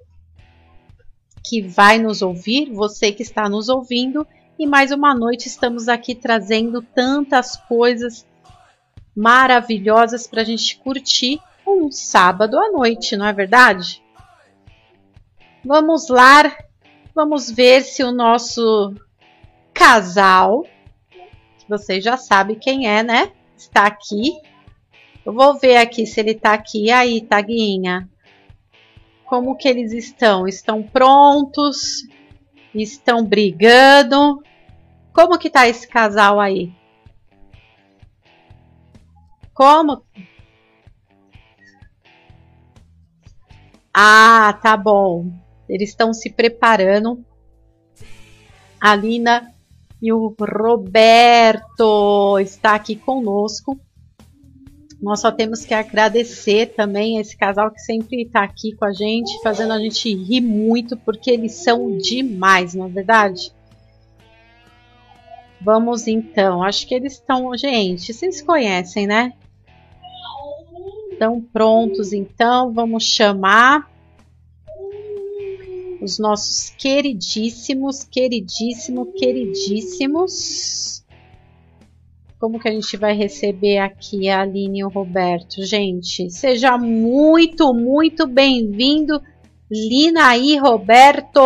[1.45, 4.27] que vai nos ouvir, você que está nos ouvindo.
[4.59, 8.27] E mais uma noite estamos aqui trazendo tantas coisas
[9.15, 14.02] maravilhosas para a gente curtir um sábado à noite, não é verdade?
[15.65, 16.57] Vamos lá,
[17.15, 18.95] vamos ver se o nosso
[19.73, 20.65] casal,
[21.59, 23.33] que vocês já sabem quem é, né?
[23.57, 24.33] Está aqui.
[25.25, 26.91] Eu vou ver aqui se ele está aqui.
[26.91, 28.11] Aí, Taguinha?
[29.25, 30.49] Como que eles estão?
[30.49, 32.09] Estão prontos?
[32.75, 34.43] Estão brigando?
[35.13, 36.73] Como que tá esse casal aí?
[39.55, 40.05] Como?
[43.95, 45.42] Ah, tá bom.
[45.73, 47.25] Eles estão se preparando.
[48.79, 49.51] A Lina
[50.03, 53.81] e o Roberto está aqui conosco.
[55.01, 59.41] Nós só temos que agradecer também esse casal que sempre está aqui com a gente,
[59.43, 63.51] fazendo a gente rir muito, porque eles são demais, não é verdade?
[65.59, 67.57] Vamos então, acho que eles estão.
[67.57, 69.33] Gente, vocês conhecem, né?
[71.13, 73.92] Estão prontos então, vamos chamar
[76.03, 81.05] os nossos queridíssimos, queridíssimo, queridíssimos.
[82.41, 85.65] Como que a gente vai receber aqui a Aline e o Roberto?
[85.65, 89.23] Gente, seja muito, muito bem-vindo,
[89.71, 91.41] Lina e Roberto!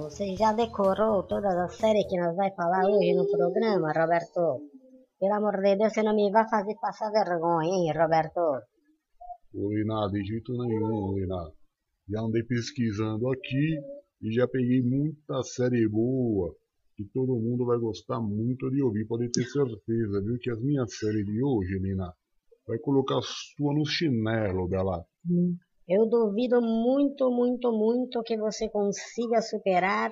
[0.00, 4.62] Você já decorou todas as séries que nós vai falar hoje no programa, Roberto?
[5.18, 8.40] Pelo amor de Deus, você não me vai fazer passar vergonha, hein, Roberto?
[9.52, 11.52] Ô, Lina, de jeito nenhum, Lina.
[12.08, 13.80] Já andei pesquisando aqui
[14.22, 16.54] e já peguei muita série boa
[16.96, 19.04] que todo mundo vai gostar muito de ouvir.
[19.04, 20.38] Pode ter certeza, viu?
[20.40, 22.12] Que as minhas séries de hoje, Lina,
[22.68, 25.04] vai colocar a sua no chinelo, Bela.
[25.88, 30.10] Eu duvido muito, muito, muito que você consiga superar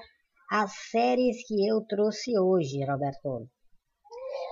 [0.50, 3.46] as séries que eu trouxe hoje, Roberto.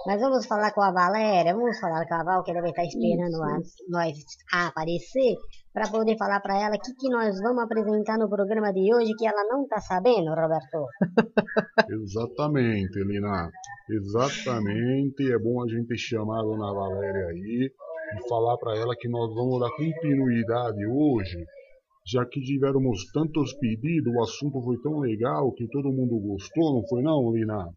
[0.06, 3.42] Mas vamos falar com a Valéria, vamos falar com a Val, que deve estar esperando
[3.42, 3.58] a-
[3.88, 4.18] nós
[4.52, 5.34] aparecer,
[5.72, 9.14] para poder falar para ela o que, que nós vamos apresentar no programa de hoje
[9.18, 10.86] que ela não está sabendo, Roberto.
[11.88, 13.50] Exatamente, Lina.
[13.90, 15.32] Exatamente.
[15.32, 17.70] É bom a gente chamar a dona Valéria aí
[18.14, 21.44] e falar para ela que nós vamos dar continuidade hoje,
[22.06, 26.86] já que tivemos tantos pedidos, o assunto foi tão legal que todo mundo gostou, não
[26.86, 27.68] foi não, Lina?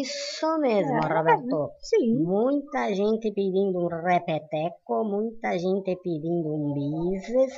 [0.00, 1.70] Isso mesmo, Roberto.
[1.80, 2.14] Sim.
[2.24, 7.52] Muita gente pedindo um repeteco, muita gente pedindo um bises,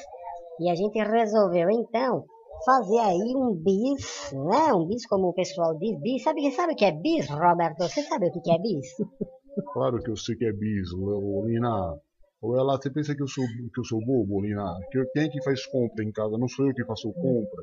[0.61, 2.25] e a gente resolveu então
[2.65, 4.73] fazer aí um bis, né?
[4.75, 6.23] Um bis como o pessoal diz, bis.
[6.25, 7.79] Sabe, sabe o que é bis, Roberto?
[7.79, 8.97] Você sabe o que que é bis?
[9.73, 11.97] Claro que eu sei que é bis, ô, Lina.
[12.41, 14.65] Ou ela, você pensa que eu sou que eu sou bobo, Lina?
[14.91, 16.39] Que eu- quem é que faz compra em casa?
[16.39, 17.63] Não sou eu que faço compra.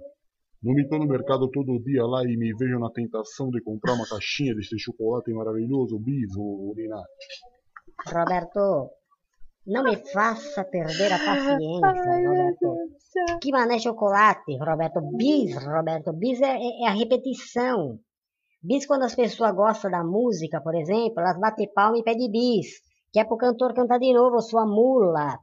[0.64, 3.93] Não me tô no mercado todo dia lá e me vejo na tentação de comprar
[3.93, 7.02] uma caixinha desse chocolate maravilhoso, bis, ô, Lina.
[8.08, 8.89] Roberto,
[9.68, 12.76] Não me faça perder a paciência, Roberto.
[13.41, 15.02] Que mané chocolate, Roberto.
[15.18, 16.14] Bis, Roberto.
[16.14, 18.00] Bis é, é- é a repetição.
[18.66, 22.68] Bis, quando as pessoas gostam da música, por exemplo, elas batem palma e pedem bis.
[23.13, 25.38] Que é pro cantor cantar de novo, sua mula.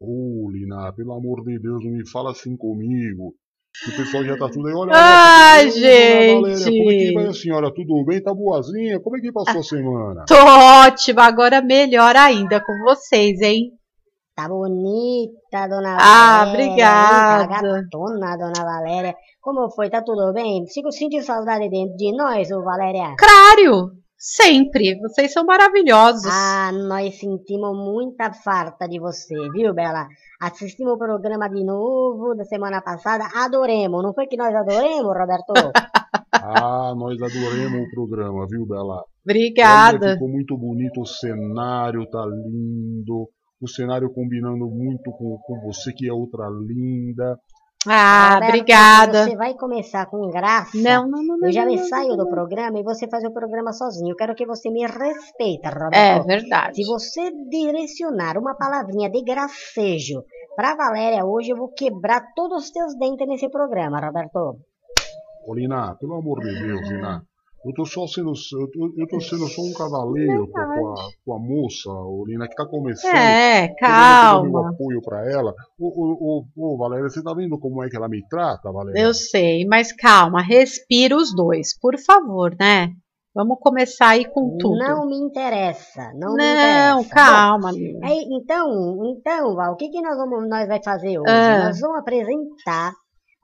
[0.00, 3.34] Ô, Lina, pelo amor de Deus, não me fala assim comigo.
[3.84, 4.74] Que o pessoal já tá tudo aí.
[4.74, 6.78] Olha, Ai, olha, dona Valéria, gente.
[6.78, 7.74] como é que vai a senhora?
[7.74, 8.22] Tudo bem?
[8.22, 8.98] Tá boazinha?
[9.00, 10.24] Como é que passou a semana?
[10.26, 13.77] Tô ótima, agora melhor ainda com vocês, hein?
[14.38, 16.62] Tá bonita, dona Ah, Valéria.
[16.62, 16.68] hein?
[16.70, 17.48] obrigada.
[17.48, 19.14] Tá gatona, dona Valéria.
[19.40, 19.90] Como foi?
[19.90, 20.64] Tá tudo bem?
[20.68, 23.16] Sigo sentindo saudade de, de nós, ô Valéria?
[23.18, 24.96] Claro, sempre.
[25.00, 26.30] Vocês são maravilhosos.
[26.32, 30.06] Ah, nós sentimos muita falta de você, viu, Bela?
[30.40, 34.04] Assistimos o programa de novo da semana passada, adoremos.
[34.04, 35.52] Não foi que nós adoremos, Roberto?
[36.40, 38.94] Ah, nós adoramos o programa, viu, Bela?
[38.94, 40.12] Olha, Obrigada.
[40.12, 43.28] ficou muito bonito o cenário, tá lindo.
[43.60, 47.38] O cenário combinando muito com, com você, que é outra linda.
[47.86, 49.24] Ah, Roberto, obrigada.
[49.24, 50.76] Você vai começar com graça.
[50.76, 51.46] Não, não, não, não.
[51.48, 54.12] Eu já não, me não, saio não, do programa e você faz o programa sozinho.
[54.12, 56.26] Eu quero que você me respeita, É Roberto.
[56.26, 56.76] verdade.
[56.76, 60.22] Se você direcionar uma palavrinha de gracejo
[60.56, 64.58] pra Valéria hoje, eu vou quebrar todos os teus dentes nesse programa, Roberto.
[65.46, 67.22] Ô, Lina, pelo amor de Deus, Lina.
[67.64, 68.32] Eu tô só sendo.
[68.52, 70.94] Eu tô, eu tô sendo só um cavaleiro com a, com a,
[71.24, 73.14] com a moça, ô, Lina, que tá começando.
[73.14, 74.48] É, Tô dando calma.
[74.48, 75.52] meu apoio pra ela.
[75.78, 79.00] Ô, ô, ô, ô, Valéria, você tá vendo como é que ela me trata, Valéria?
[79.00, 82.92] Eu sei, mas calma, respira os dois, por favor, né?
[83.34, 84.78] Vamos começar aí com tudo.
[84.78, 87.14] Não me interessa, não, me Não, interessa.
[87.14, 91.28] calma, Bom, aí, então, então, Val, o que, que nós vamos nós vai fazer hoje?
[91.28, 91.66] Ah.
[91.66, 92.92] Nós vamos apresentar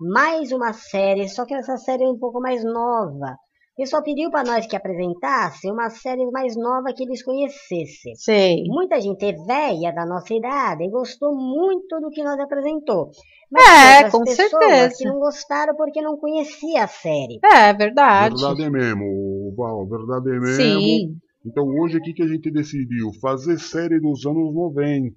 [0.00, 3.36] mais uma série, só que essa série é um pouco mais nova.
[3.76, 8.14] O pessoal pediu para nós que apresentasse uma série mais nova que eles conhecessem.
[8.14, 8.62] Sei.
[8.68, 13.10] Muita gente é velha da nossa idade e gostou muito do que nós apresentou.
[13.50, 14.94] Mas É, com pessoas certeza.
[14.96, 17.40] que não gostaram porque não conhecia a série.
[17.44, 18.36] É verdade.
[18.36, 20.54] Verdade é mesmo, Val, verdade é mesmo.
[20.80, 21.16] Sim.
[21.44, 23.10] Então hoje o que, que a gente decidiu?
[23.20, 25.14] Fazer série dos anos 90.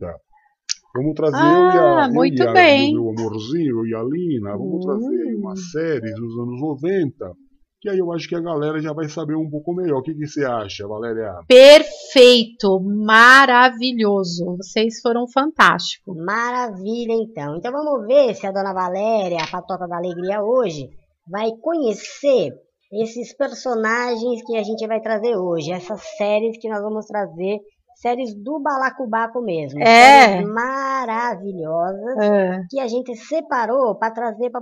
[0.96, 2.92] Vamos trazer Ah, eu e a, muito eu e a, bem.
[2.92, 4.88] meu amorzinho, eu e a Lina, vamos Hum.
[4.88, 7.34] trazer uma série dos anos 90.
[7.80, 10.00] Que aí eu acho que a galera já vai saber um pouco melhor.
[10.00, 11.32] O que, que você acha, Valéria?
[11.48, 14.58] Perfeito, maravilhoso.
[14.58, 16.16] Vocês foram fantásticos.
[16.18, 17.56] Maravilha, então.
[17.58, 20.90] Então vamos ver se a dona Valéria, a patota da alegria hoje,
[21.30, 22.52] vai conhecer
[22.92, 27.60] esses personagens que a gente vai trazer hoje, essas séries que nós vamos trazer,
[28.02, 29.80] séries do balacobaco mesmo.
[29.82, 30.30] É.
[30.30, 32.62] Séries maravilhosas É.
[32.70, 34.62] que a gente separou para trazer para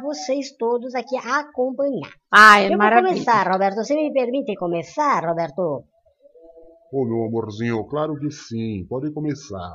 [0.00, 2.10] vocês todos aqui acompanhar.
[2.32, 3.12] Ah, é Eu vou maravilha.
[3.12, 3.76] começar, Roberto.
[3.76, 5.84] Você me permite começar, Roberto?
[6.92, 8.86] Ô, meu amorzinho, claro que sim.
[8.88, 9.74] Pode começar.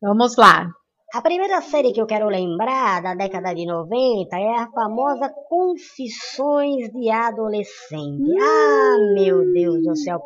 [0.00, 0.66] Vamos lá.
[1.14, 6.88] A primeira série que eu quero lembrar da década de 90 é a famosa Confissões
[6.90, 8.32] de Adolescente.
[8.40, 10.20] Ah, meu Deus do céu.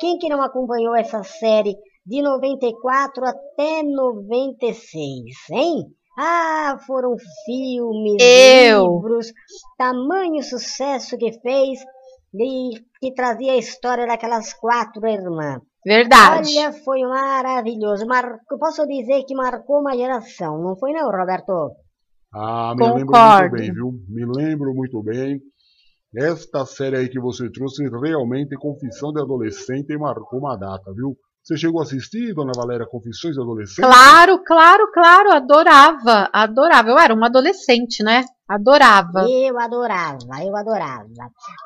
[0.00, 5.22] Quem que não acompanhou essa série de 94 até 96,
[5.52, 5.84] hein?
[6.16, 8.96] Ah, foram filmes, Eu.
[8.96, 9.32] livros,
[9.76, 11.80] tamanho sucesso que fez
[12.34, 15.60] e que trazia a história daquelas quatro irmãs.
[15.84, 16.56] Verdade.
[16.56, 18.06] Olha, foi maravilhoso.
[18.06, 18.38] Mar...
[18.58, 21.72] Posso dizer que marcou uma geração, não foi não, Roberto?
[22.34, 23.56] Ah, me lembro muito Concordo.
[23.56, 23.92] bem, viu?
[24.08, 25.40] Me lembro muito bem.
[26.16, 31.16] Esta série aí que você trouxe realmente Confissão de Adolescente e marcou uma data, viu?
[31.44, 33.84] Você chegou a assistir, dona Valéria, Confissões de Adolescente?
[33.84, 35.30] Claro, claro, claro.
[35.30, 36.88] Adorava, adorava.
[36.88, 38.24] Eu era uma adolescente, né?
[38.48, 39.26] Adorava.
[39.28, 41.06] Eu adorava, eu adorava.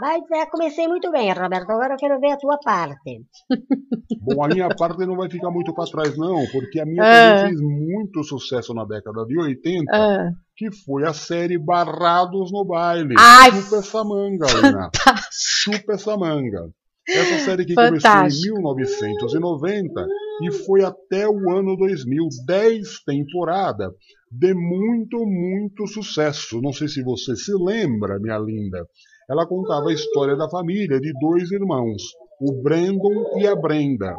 [0.01, 1.70] Mas é, comecei muito bem, Roberto.
[1.70, 3.22] Agora eu quero ver a tua parte.
[4.20, 7.37] Bom, a minha parte não vai ficar muito para trás, não, porque a minha Ah.
[7.37, 12.64] também fez muito sucesso na década de 80, Ah, que foi a série Barrados no
[12.64, 13.14] Baile.
[13.16, 14.91] Ai, Chupa essa manga, Lina.
[15.31, 16.68] Chupa essa manga.
[17.09, 18.54] Essa série que Fantástico.
[18.54, 20.06] começou em 1990
[20.42, 23.92] e foi até o ano 2000, 10 temporadas
[24.30, 26.61] de muito, muito sucesso.
[26.61, 28.86] Não sei se você se lembra, minha linda.
[29.28, 32.02] Ela contava a história da família de dois irmãos,
[32.40, 34.14] o Brandon e a Brenda,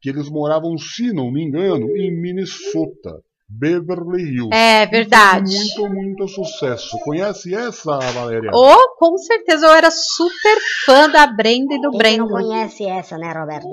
[0.00, 4.50] que eles moravam, se não me engano, em Minnesota, Beverly Hills.
[4.52, 5.56] é verdade.
[5.56, 6.98] Muito, muito sucesso.
[7.04, 8.50] Conhece essa, Valéria?
[8.54, 9.66] Oh, com certeza.
[9.66, 12.48] Eu era super fã da Brenda e do Quem não Brandon.
[12.48, 13.68] conhece essa, né, Roberto?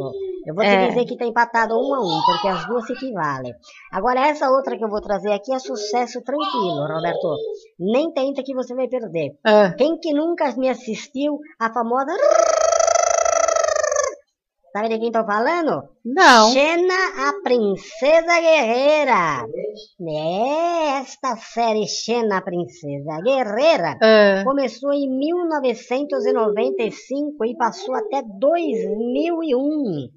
[0.48, 0.88] Eu vou te É.
[0.90, 3.52] dizer que tá empatado um a um, porque as duas se equivalem.
[3.92, 7.36] Agora, essa outra que eu vou trazer aqui é sucesso tranquilo, Roberto.
[7.80, 9.32] Nem tenta que você vai perder.
[9.44, 12.12] Ah, Quem que nunca me assistiu a famosa
[14.76, 15.88] Sabe de quem tô falando?
[16.04, 16.52] Não.
[16.52, 19.48] Xena, a Princesa Guerreira.
[20.02, 30.10] É, esta série Xena, a Princesa Guerreira Ah, começou em 1995 e passou até 2001.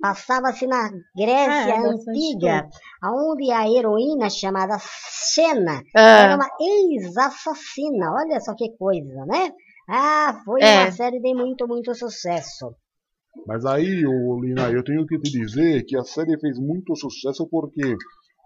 [0.00, 2.70] Passava-se na Grécia é Antiga,
[3.04, 8.14] onde a heroína chamada Xena era ah, uma ex-assassina.
[8.14, 9.52] Olha só que coisa, né?
[9.86, 10.84] Ah, foi É.
[10.84, 12.74] uma série de muito, muito sucesso.
[13.46, 17.48] Mas aí, ô, Lina, eu tenho que te dizer que a série fez muito sucesso
[17.50, 17.96] porque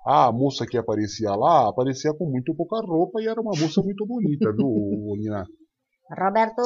[0.07, 4.07] a moça que aparecia lá aparecia com muito pouca roupa e era uma moça muito
[4.07, 5.45] bonita, viu, Lina?
[6.19, 6.63] Roberto,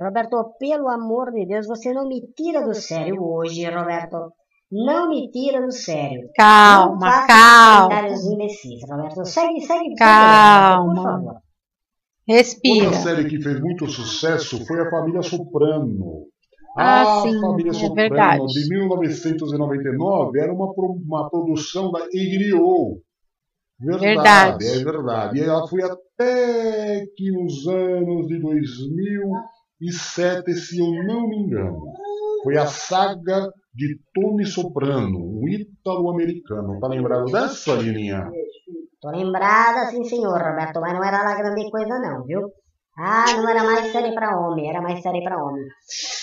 [0.00, 4.32] Roberto, pelo amor de Deus, você não me tira do sério hoje, Roberto.
[4.70, 6.28] Não me tira do sério.
[6.36, 7.88] calma, calma.
[7.88, 9.24] comentários imbecis, Roberto.
[9.24, 10.94] Segue, segue, segue, Calma.
[10.94, 11.34] Por favor.
[11.34, 11.42] Outra
[12.26, 12.92] Respira.
[12.94, 16.26] série que fez muito sucesso foi a Família Soprano.
[16.76, 18.46] Ah, a sim, Família é Soprano verdade.
[18.46, 23.00] de 1999 era uma, uma produção da HBO.
[23.78, 24.66] Verdade.
[24.66, 25.38] é verdade.
[25.38, 31.80] E ela foi até que nos anos de 2007, se eu não me engano.
[32.42, 36.80] Foi a saga de Tony Soprano, um ítalo-americano.
[36.80, 38.30] Tá lembrado dessa, Lininha?
[39.00, 42.50] Tô lembrada, sim, senhor, Roberto, mas não era lá grande coisa, não, viu?
[42.96, 45.64] Ah, não era mais série pra homem, era mais série pra homem.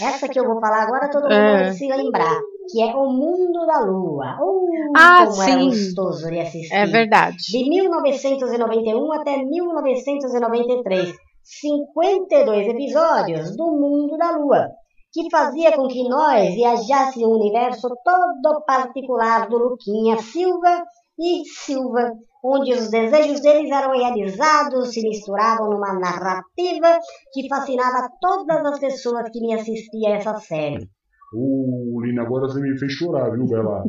[0.01, 1.63] Essa que eu vou falar agora, todo mundo É.
[1.63, 2.39] vai se lembrar,
[2.72, 4.38] que é O Mundo da Lua.
[4.41, 5.65] Uh, Ah, como era sim.
[5.69, 6.74] gostoso de assistir.
[6.74, 7.36] É verdade.
[7.49, 11.13] De 1991 até 1993,
[11.43, 14.67] 52 episódios do Mundo da Lua,
[15.13, 20.84] que fazia com que nós viajássemos no universo todo particular do Luquinha Silva
[21.19, 22.13] e Silva,
[22.44, 27.00] onde os desejos deles eram realizados, se misturavam numa narrativa
[27.34, 30.89] que fascinava todas as pessoas que me assistiam a essa série.
[31.34, 33.86] Ô, Lina, agora você me fez chorar, viu, Bela?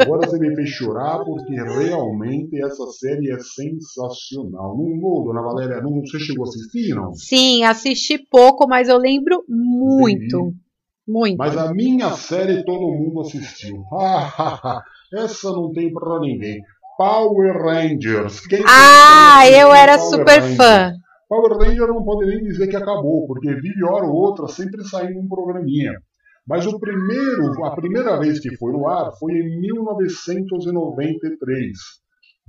[0.00, 4.76] Agora você me fez chorar porque realmente essa série é sensacional.
[4.76, 7.12] Não, não, dona Valéria, não, você chegou a assistir, não?
[7.14, 10.54] Sim, assisti pouco, mas eu lembro muito.
[11.08, 11.38] Muito.
[11.38, 13.82] Mas a minha série todo mundo assistiu.
[15.14, 16.60] Essa não tem pra ninguém.
[16.96, 18.40] Power Rangers.
[18.46, 20.56] Quem Ah, eu era Power super Rangers?
[20.56, 20.92] fã.
[21.28, 25.18] Power Ranger não pode nem dizer que acabou, porque vive hora ou outra sempre saindo
[25.20, 25.92] um programinha.
[26.46, 31.72] Mas o primeiro, a primeira vez que foi no ar foi em 1993.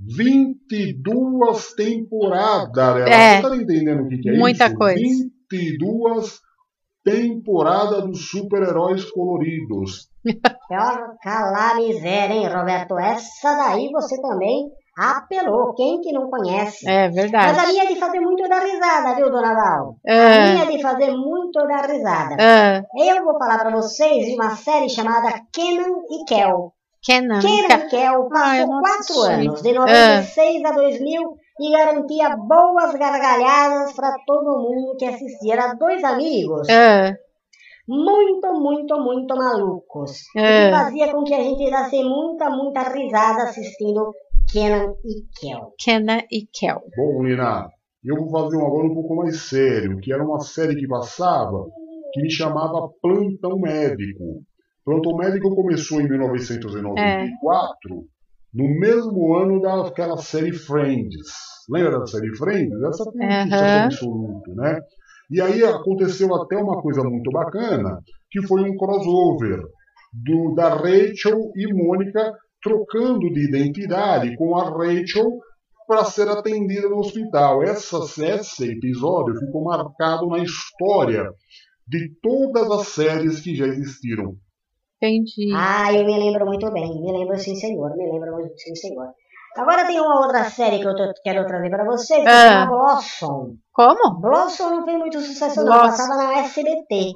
[0.00, 3.08] 22 temporadas.
[3.08, 3.40] É.
[3.42, 4.74] Você tá entendendo o que, que é Muita isso?
[4.76, 5.00] coisa.
[5.50, 6.40] 22
[7.10, 10.08] temporadas dos super-heróis coloridos.
[10.68, 12.98] Pior calar miséria, hein, Roberto?
[12.98, 14.66] Essa daí você também
[14.98, 15.74] apelou.
[15.74, 16.88] Quem que não conhece?
[16.88, 17.66] É Mas a verdade.
[17.72, 19.96] minha é de fazer muito da risada, viu, dona Val?
[20.06, 22.36] A Ah, minha é de fazer muito da risada.
[22.38, 26.72] ah, Eu vou falar pra vocês de uma série chamada Kenan e Kel.
[27.02, 27.38] Kenan.
[27.40, 32.92] Kenan e Kel Ah, passou não quatro anos, de 96 a 2000, e garantia boas
[32.94, 35.54] gargalhadas pra todo mundo que assistia.
[35.54, 37.14] Era dois amigos Ah,
[37.86, 40.22] muito, muito, muito malucos.
[40.36, 40.70] E É.
[40.70, 44.12] que fazia com que a gente desse muita, muita risada assistindo
[44.52, 45.72] Kenan e Kel.
[45.78, 46.82] Kenan e Kel.
[46.96, 47.68] Bom, Lina,
[48.04, 51.66] eu vou fazer um agora um pouco mais sério, que era uma série que passava
[52.12, 54.42] que me chamava Plantão Médico.
[54.84, 58.04] Plantão Médico começou em 1994,
[58.52, 61.28] no mesmo ano daquela série Friends.
[61.68, 62.82] Lembra da série Friends?
[62.82, 63.84] Essa foi um sucesso Aham.
[63.84, 64.80] absoluto, né?
[65.30, 69.60] E aí aconteceu até uma coisa muito bacana, que foi um crossover
[70.12, 72.32] do, da Rachel e Mônica
[72.62, 75.30] trocando de identidade com a Rachel
[75.86, 77.62] para ser atendida no hospital.
[77.62, 81.30] Essa, esse episódio ficou marcado na história
[81.86, 84.36] de todas as séries que já existiram.
[85.00, 85.52] Entendi.
[85.54, 87.00] Ah, eu me lembro muito bem.
[87.00, 87.96] Me lembro sim, senhor.
[87.96, 89.06] Me lembro muito sim, senhor.
[89.56, 93.54] Agora tem uma outra série que eu tô- quero trazer para vocês, que chama Blossom.
[93.72, 94.20] Como?
[94.20, 97.12] Blossom não fez muito sucesso não, passava na SBT.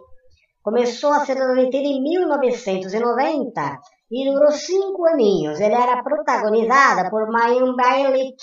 [0.62, 3.78] Começou a ser transmitida em 1990
[4.11, 5.61] e durou cinco aninhos.
[5.61, 8.37] Ele era protagonizada por Mayim Bialik.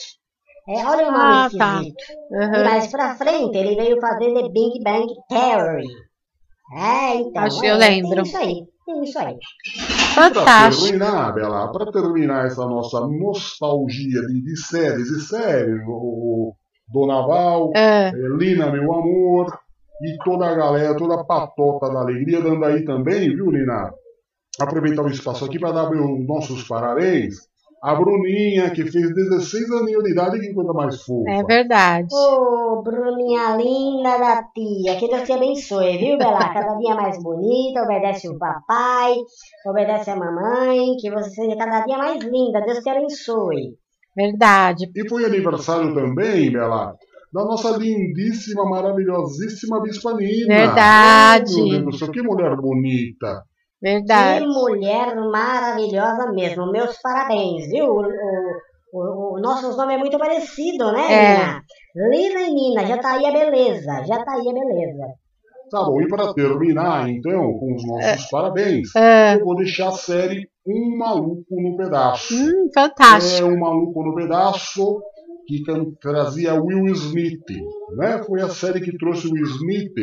[0.68, 1.74] É, olha o nome Ah, tá.
[1.76, 2.04] esquisito.
[2.32, 5.88] E mais pra frente ele veio fazer The Big Bang Theory.
[6.78, 7.44] É, então.
[7.44, 8.16] Acho que eu é, lembro.
[8.16, 9.38] Tem isso aí, tem isso aí.
[10.16, 10.84] Para Fantástico.
[10.86, 16.56] terminar, Bela, para terminar essa nossa nostalgia de, de séries e séries, o, o
[16.88, 19.58] Dona Val, Ah, eh, Lina, meu amor,
[20.02, 23.94] e toda a galera, toda a patota da alegria dando aí também, viu, Lina?
[24.60, 27.49] Aproveitar o espaço aqui para dar meus nossos parabéns
[27.82, 31.30] A Bruninha, que fez 16 aninhos de idade, que coisa mais fofa.
[31.30, 32.08] É verdade.
[32.12, 36.40] Ô, Bruninha linda da tia, que Deus te abençoe, viu, Bela?
[36.54, 39.16] Cada dia mais bonita, obedece o papai,
[39.66, 43.78] obedece a mamãe, que você seja cada dia mais linda, Deus te abençoe.
[44.16, 44.92] Verdade.
[44.94, 46.96] E foi aniversário também, Bela,
[47.32, 50.54] da nossa lindíssima, maravilhosíssima Bispa Nina.
[50.54, 51.54] Verdade.
[51.54, 53.44] Oh, meu Deus do céu, que mulher bonita.
[53.82, 54.42] Verdade.
[54.42, 57.86] Que mulher maravilhosa mesmo, meus parabéns, viu?
[57.86, 58.04] O,
[58.94, 61.38] o, o nosso nome é muito parecido, né, É.
[61.38, 61.64] Nina?
[61.96, 65.08] Lina e Nina, já tá aí a beleza, já tá aí a beleza.
[65.72, 69.92] Tá bom, e para terminar, então, com os nossos parabéns, Ah, eu vou deixar a
[69.92, 72.34] série Um Maluco no Pedaço.
[72.34, 73.48] hum, É fantástico.
[73.48, 75.00] um maluco no pedaço
[75.48, 75.64] que
[76.02, 77.46] trazia Will Smith,
[77.96, 78.22] né?
[78.24, 79.94] Foi a série que trouxe o Will Smith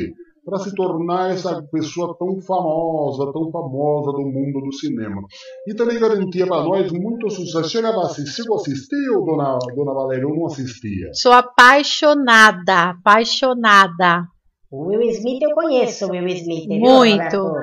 [0.46, 5.20] para se tornar essa pessoa tão famosa, tão famosa do mundo do cinema.
[5.66, 7.68] E também garantia para nós muito sucesso.
[7.68, 10.22] Chegava a assistir, você assistiu, dona, dona Valéria?
[10.22, 11.10] Eu não assistia.
[11.14, 14.22] Sou apaixonada, apaixonada.
[14.70, 17.54] O Will Smith eu conheço, o Will Smith, viu, Muito.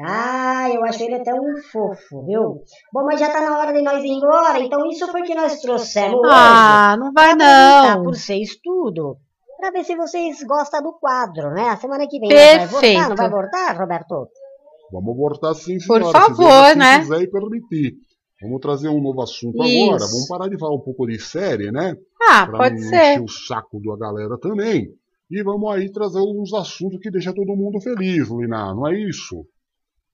[0.00, 2.62] Ah, eu acho ele até um fofo, viu?
[2.92, 5.60] Bom, mas já tá na hora de nós ir embora, então isso foi que nós
[5.60, 6.30] trouxemos hoje.
[6.30, 8.02] Ah, não vai não.
[8.04, 9.16] por ser estudo.
[9.58, 11.68] Pra ver se vocês gostam do quadro, né?
[11.70, 13.08] A semana que vem nós vai voltar, Perfeito.
[13.08, 14.28] não vai voltar, Roberto?
[14.92, 16.18] Vamos voltar sim, Por senhora.
[16.18, 16.98] favor, se assim né?
[17.00, 17.94] quiser e permitir.
[18.40, 19.84] Vamos trazer um novo assunto Isso.
[19.84, 20.06] agora.
[20.06, 21.96] Vamos parar de falar um pouco de série, né?
[22.22, 23.12] Ah, Pra pode não ser.
[23.14, 24.88] encher o saco da galera também.
[25.30, 29.44] E vamos aí trazer uns assuntos que deixam todo mundo feliz, Lina, não é isso?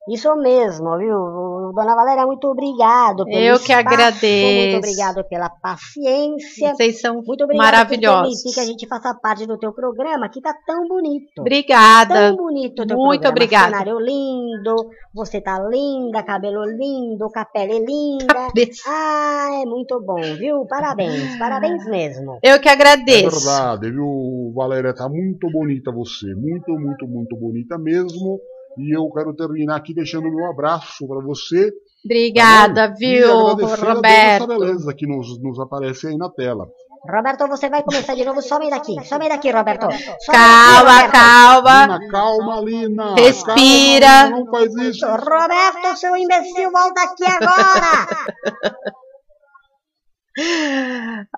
[0.08, 1.53] Isso mesmo, viu?
[1.72, 4.60] Dona Valéria, muito obrigado pelo Eu que espaço, agradeço.
[4.62, 6.74] Muito obrigado pela paciência.
[6.74, 8.22] Vocês são Muito obrigado por maravilhosos.
[8.42, 11.40] permitir que a gente faça parte do teu programa, que tá tão bonito.
[11.40, 12.14] Obrigada.
[12.28, 13.30] Tão bonito o teu Muito programa.
[13.30, 13.64] obrigada.
[13.70, 14.74] Cenário lindo,
[15.14, 18.26] você tá linda, cabelo lindo, capela linda.
[18.26, 18.82] Cabeça.
[18.86, 20.64] Ah, é muito bom, viu?
[20.66, 22.38] Parabéns, parabéns mesmo.
[22.42, 23.30] Eu que É agradeço.
[23.46, 24.94] verdade, viu, Valéria?
[24.94, 26.34] Tá muito bonita você.
[26.34, 28.38] Muito, muito, muito bonita mesmo.
[28.78, 31.70] E eu quero terminar aqui deixando meu abraço para você.
[31.70, 32.94] tá Obrigada, bom?
[32.98, 34.46] viu, e Deus essa Roberto?
[34.46, 36.66] beleza que nos, nos aparece aí na tela.
[37.08, 38.40] Roberto, você vai começar de novo.
[38.40, 39.86] Some daqui, some daqui, Roberto.
[40.24, 41.12] Some Calma, daqui, Roberto.
[41.12, 41.82] calma.
[41.86, 43.14] Lina, calma, Lina.
[43.14, 44.06] Respira.
[44.06, 45.06] Calma, não faz isso.
[45.06, 48.08] Roberto, seu imbecil, volta aqui agora!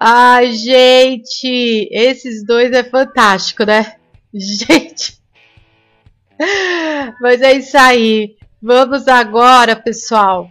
[0.00, 3.96] Ai, gente, esses dois é fantástico, né?
[4.32, 4.85] Gente.
[7.20, 8.36] Mas é isso aí.
[8.60, 10.50] Vamos agora, pessoal,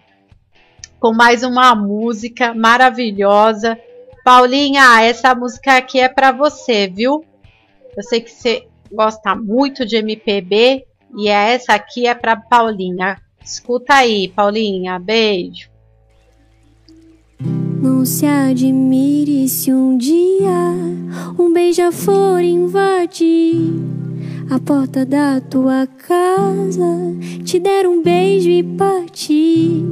[0.99, 3.77] com mais uma música maravilhosa.
[4.23, 7.23] Paulinha, essa música aqui é pra você, viu?
[7.95, 10.85] Eu sei que você gosta muito de MPB
[11.17, 13.17] e essa aqui é pra Paulinha.
[13.43, 14.97] Escuta aí, Paulinha.
[14.99, 15.69] Beijo.
[17.39, 20.49] Não se admire se um dia
[21.37, 23.73] um beija-flor invadir
[24.49, 29.83] a porta da tua casa, te der um beijo e partir.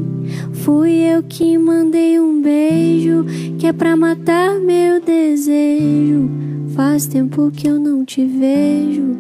[0.54, 3.26] Fui eu que mandei um beijo
[3.58, 6.30] que é pra matar meu desejo.
[6.76, 9.18] Faz tempo que eu não te vejo.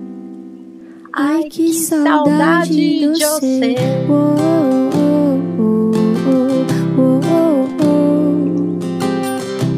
[1.12, 3.76] Ai, que, saudade, de você.
[4.10, 4.64] Oh, oh.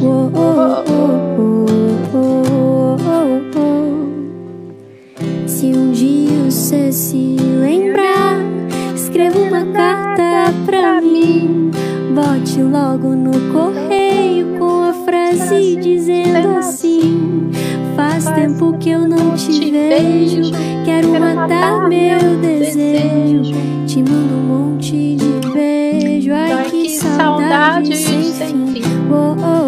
[0.07, 1.24] Oh, oh, oh,
[6.65, 8.39] você se lembrar,
[8.95, 11.69] escreva uma carta pra mim.
[12.15, 17.51] Bote logo no correio com a frase dizendo assim:
[17.95, 20.51] Faz tempo que eu não te vejo,
[20.83, 23.53] quero matar meu desejo.
[23.85, 28.81] Te mando um monte de beijo, ai que saudade sem fim.
[29.11, 29.64] Oh, oh,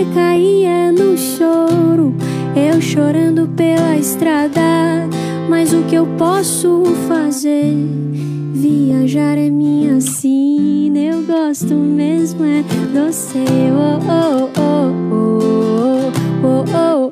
[0.00, 2.14] você caía no choro,
[2.56, 4.60] eu chorando pela estrada.
[5.48, 7.74] Mas o que eu posso fazer?
[8.54, 12.62] Viajar é minha sina, eu gosto mesmo é
[12.94, 13.44] você.
[13.76, 16.12] Oh, oh, oh, oh,
[16.44, 17.09] oh, oh, oh.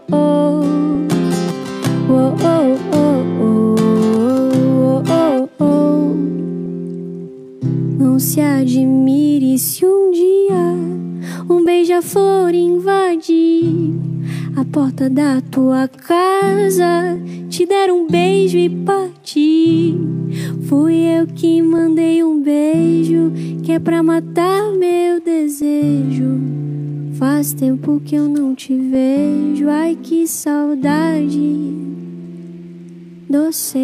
[11.99, 13.97] Um beija-flor invadir
[14.57, 17.19] a porta da tua casa,
[17.49, 19.97] te der um beijo e partir.
[20.69, 23.33] Fui eu que mandei um beijo,
[23.65, 26.39] que é pra matar meu desejo.
[27.15, 31.57] Faz tempo que eu não te vejo, ai que saudade
[33.29, 33.79] doce.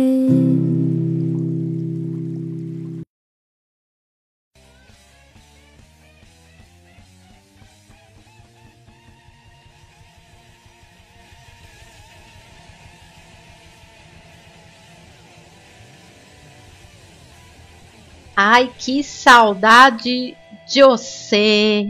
[18.37, 21.87] Ai, que saudade de você.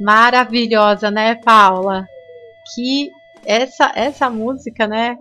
[0.00, 2.06] Maravilhosa, né, Paula?
[2.74, 3.10] Que
[3.44, 5.16] essa essa música, né,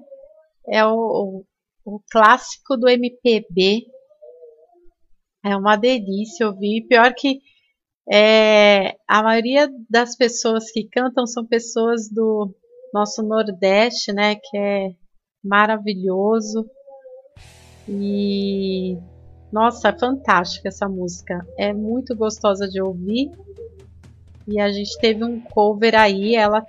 [0.68, 1.44] é o,
[1.86, 3.88] o, o clássico do MPB.
[5.44, 6.86] É uma delícia ouvir.
[6.88, 7.42] Pior que
[8.12, 12.54] é, a maioria das pessoas que cantam são pessoas do
[12.94, 14.36] nosso Nordeste, né?
[14.36, 14.90] Que é
[15.44, 16.66] maravilhoso.
[17.90, 18.98] E
[19.54, 21.46] nossa, é fantástica essa música.
[21.60, 23.32] É muito gostosa de ouvir.
[24.48, 26.66] E a gente teve um cover aí, ela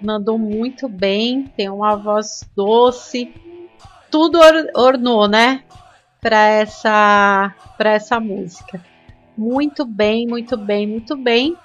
[0.00, 3.32] mandou muito bem, tem uma voz doce.
[4.10, 5.62] Tudo or ornou, né?
[6.20, 8.84] Para essa para essa música.
[9.36, 11.56] Muito bem, muito bem, muito bem.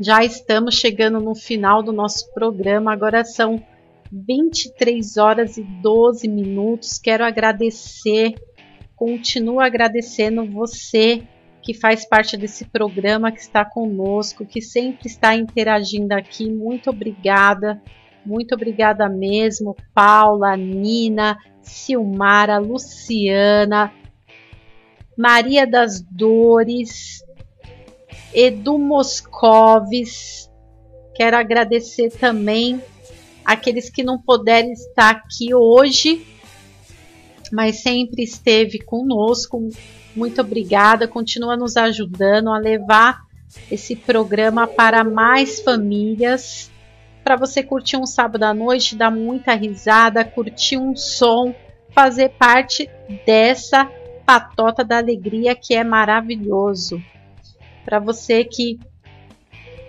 [0.00, 2.92] Já estamos chegando no final do nosso programa.
[2.92, 3.62] Agora são
[4.10, 6.98] 23 horas e 12 minutos.
[6.98, 8.34] Quero agradecer,
[8.96, 11.22] continuo agradecendo você
[11.62, 16.48] que faz parte desse programa, que está conosco, que sempre está interagindo aqui.
[16.48, 17.82] Muito obrigada,
[18.24, 23.92] muito obrigada mesmo, Paula, Nina, Silmara, Luciana,
[25.18, 27.24] Maria das Dores,
[28.32, 30.48] Edu Moscovis.
[31.16, 32.80] Quero agradecer também
[33.44, 36.24] aqueles que não puderam estar aqui hoje,
[37.52, 39.68] mas sempre esteve conosco.
[40.14, 43.26] Muito obrigada, continua nos ajudando a levar
[43.70, 46.70] esse programa para mais famílias.
[47.22, 51.54] Para você curtir um sábado à noite, dar muita risada, curtir um som,
[51.90, 52.88] fazer parte
[53.24, 53.90] dessa
[54.24, 57.02] patota da alegria que é maravilhoso.
[57.84, 58.78] Para você que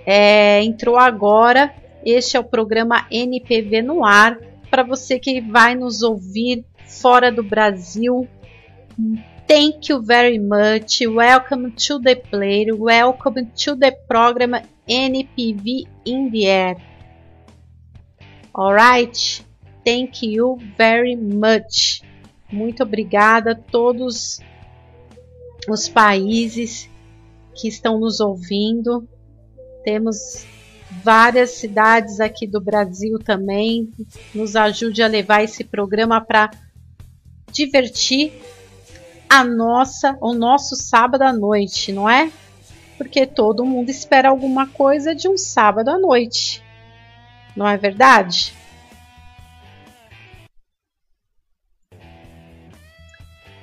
[0.05, 1.74] é, entrou agora,
[2.05, 4.39] este é o programa NPV no ar.
[4.70, 8.27] Para você que vai nos ouvir fora do Brasil,
[9.47, 11.01] Thank you very much.
[11.07, 12.65] Welcome to the play.
[12.69, 14.55] Welcome to the program
[14.89, 16.75] NPV in the air.
[18.53, 19.45] Alright?
[19.85, 22.01] Thank you very much.
[22.51, 24.41] Muito obrigada a todos
[25.69, 26.89] os países
[27.55, 29.07] que estão nos ouvindo.
[29.85, 30.45] Temos
[31.03, 33.89] várias cidades aqui do Brasil também.
[34.35, 36.49] Nos ajude a levar esse programa para
[37.51, 38.41] divertir
[39.29, 42.31] a nossa, o nosso sábado à noite, não é?
[42.97, 46.63] Porque todo mundo espera alguma coisa de um sábado à noite.
[47.55, 48.53] Não é verdade?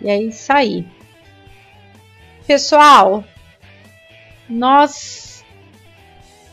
[0.01, 0.87] E é isso aí.
[2.47, 3.24] Pessoal,
[4.49, 5.43] nós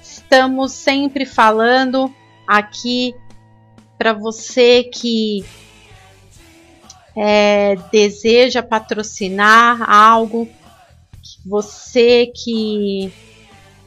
[0.02, 2.14] estamos sempre falando
[2.48, 3.14] aqui
[3.98, 5.44] para você que
[7.24, 10.50] é, deseja patrocinar algo,
[11.46, 13.14] você que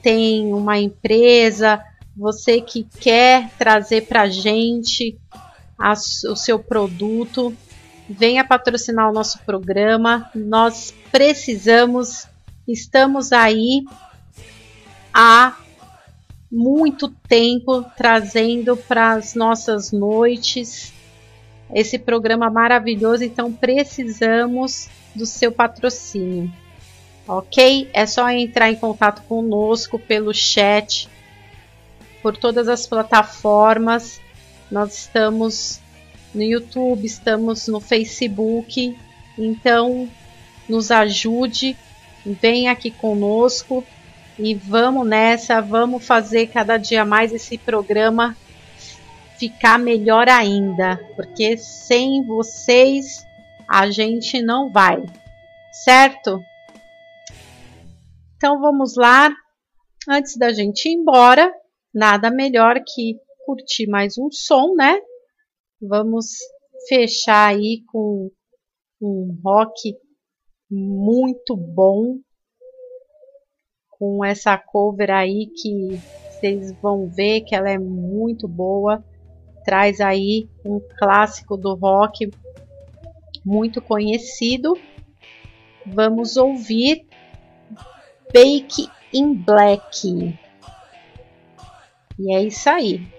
[0.01, 1.83] tem uma empresa,
[2.17, 5.19] você que quer trazer para a gente
[6.31, 7.53] o seu produto,
[8.09, 10.31] venha patrocinar o nosso programa.
[10.33, 12.29] Nós precisamos,
[12.69, 13.85] estamos aí
[15.13, 15.57] há
[16.53, 20.94] muito tempo trazendo para as nossas noites
[21.73, 26.53] esse programa maravilhoso, então precisamos do seu patrocínio.
[27.27, 27.89] Ok?
[27.93, 31.09] É só entrar em contato conosco pelo chat,
[32.23, 34.21] por todas as plataformas.
[34.71, 35.81] Nós estamos
[36.35, 38.97] no YouTube, estamos no Facebook.
[39.39, 40.09] Então,
[40.69, 41.77] nos ajude,
[42.25, 43.85] venha aqui conosco
[44.39, 48.37] e vamos nessa, vamos fazer cada dia mais esse programa
[49.39, 53.25] ficar melhor ainda, porque sem vocês
[53.69, 55.03] a gente não vai,
[55.85, 56.41] certo?
[58.37, 59.35] Então vamos lá.
[60.09, 61.53] Antes da gente ir embora,
[61.93, 65.01] nada melhor que curtir mais um som, né?
[65.81, 66.27] Vamos
[66.89, 68.31] fechar aí com
[69.01, 69.97] um rock
[70.71, 72.19] muito bom,
[73.91, 79.03] com essa cover aí que vocês vão ver que ela é muito boa.
[79.65, 82.31] Traz aí um clássico do rock
[83.45, 84.79] muito conhecido.
[85.87, 87.07] Vamos ouvir
[88.33, 90.39] Bake in Black.
[92.19, 93.14] E é isso aí.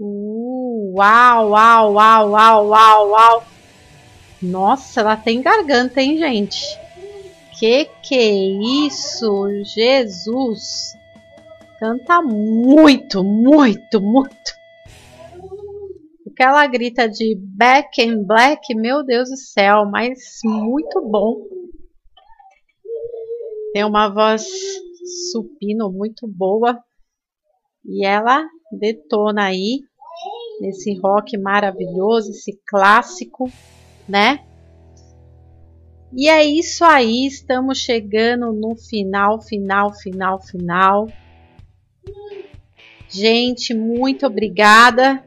[0.00, 3.44] Uh, uau, uau, uau, uau, uau, uau.
[4.40, 6.64] Nossa, ela tem garganta, hein, gente?
[7.58, 8.32] Que que é
[8.86, 9.28] isso?
[9.64, 10.94] Jesus.
[11.80, 14.52] Canta muito, muito, muito.
[16.24, 21.42] O que ela grita de back and black, meu Deus do céu, mas muito bom.
[23.72, 24.46] Tem uma voz
[25.32, 26.80] supino muito boa.
[27.84, 29.87] E ela detona aí
[30.60, 33.50] nesse rock maravilhoso, esse clássico,
[34.08, 34.44] né?
[36.12, 41.08] E é isso aí, estamos chegando no final, final, final, final.
[43.08, 45.22] Gente, muito obrigada.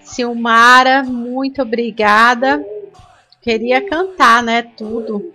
[0.00, 2.64] Silmara, muito obrigada.
[3.40, 4.62] Queria cantar, né?
[4.62, 5.32] Tudo.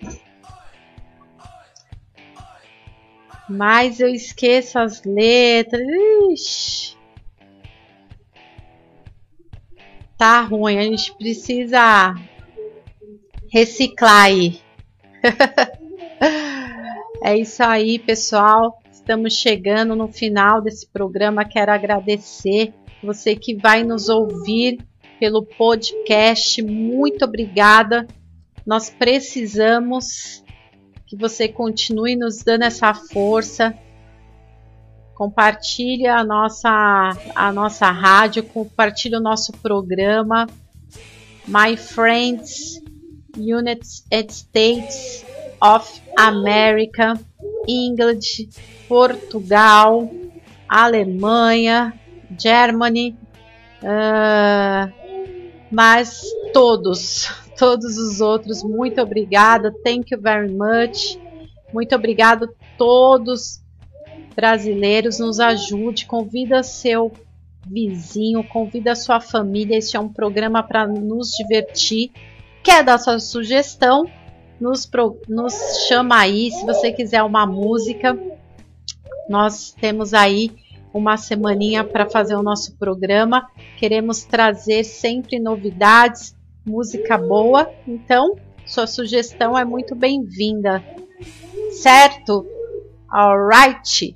[3.50, 5.82] Mas eu esqueço as letras.
[6.32, 7.03] Ixi.
[10.24, 12.16] Tá ruim, a gente precisa
[13.52, 14.58] reciclar aí.
[17.22, 18.82] é isso aí, pessoal.
[18.90, 21.44] Estamos chegando no final desse programa.
[21.44, 22.74] Quero agradecer
[23.04, 24.78] você que vai nos ouvir
[25.20, 26.62] pelo podcast.
[26.62, 28.08] Muito obrigada.
[28.66, 30.42] Nós precisamos
[31.06, 33.78] que você continue nos dando essa força.
[35.24, 40.46] Compartilhe a nossa, a nossa rádio, compartilhe o nosso programa.
[41.48, 42.82] My Friends,
[43.38, 45.26] United States
[45.62, 47.14] of America,
[47.66, 48.20] England,
[48.90, 50.12] Portugal,
[50.68, 51.98] Alemanha,
[52.38, 53.16] Germany,
[53.82, 54.92] ah,
[55.72, 56.22] mas
[56.54, 61.18] todos, todos os outros, muito obrigada, thank you very much,
[61.72, 63.63] muito obrigado todos
[64.36, 67.12] brasileiros, nos ajude, convida seu
[67.66, 72.12] vizinho, convida sua família, este é um programa para nos divertir,
[72.62, 74.06] quer dar sua sugestão,
[74.60, 75.54] nos, pro, nos
[75.88, 78.18] chama aí, se você quiser uma música,
[79.30, 80.52] nós temos aí
[80.94, 83.50] uma semaninha para fazer o nosso programa.
[83.78, 86.36] Queremos trazer sempre novidades,
[86.66, 87.70] música boa.
[87.88, 88.36] Então,
[88.66, 90.84] sua sugestão é muito bem-vinda.
[91.72, 92.46] Certo?
[93.10, 94.16] Alright.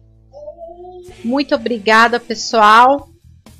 [1.23, 3.09] Muito obrigada, pessoal.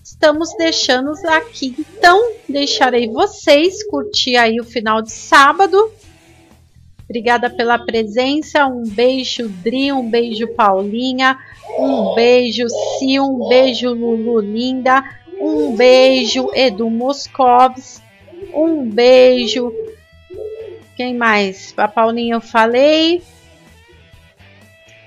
[0.04, 5.92] Estamos deixando aqui, então deixarei vocês curtir aí o final de sábado.
[7.04, 8.66] Obrigada pela presença.
[8.68, 11.38] Um beijo, Dri, um beijo, Paulinha.
[11.80, 12.68] Um beijo,
[13.00, 15.04] Sil, um beijo, Lulu Linda.
[15.40, 18.02] Um beijo, Edu Moscovis.
[18.54, 19.72] Um beijo.
[20.98, 21.74] Quem mais?
[21.78, 23.22] A Paulinha eu falei.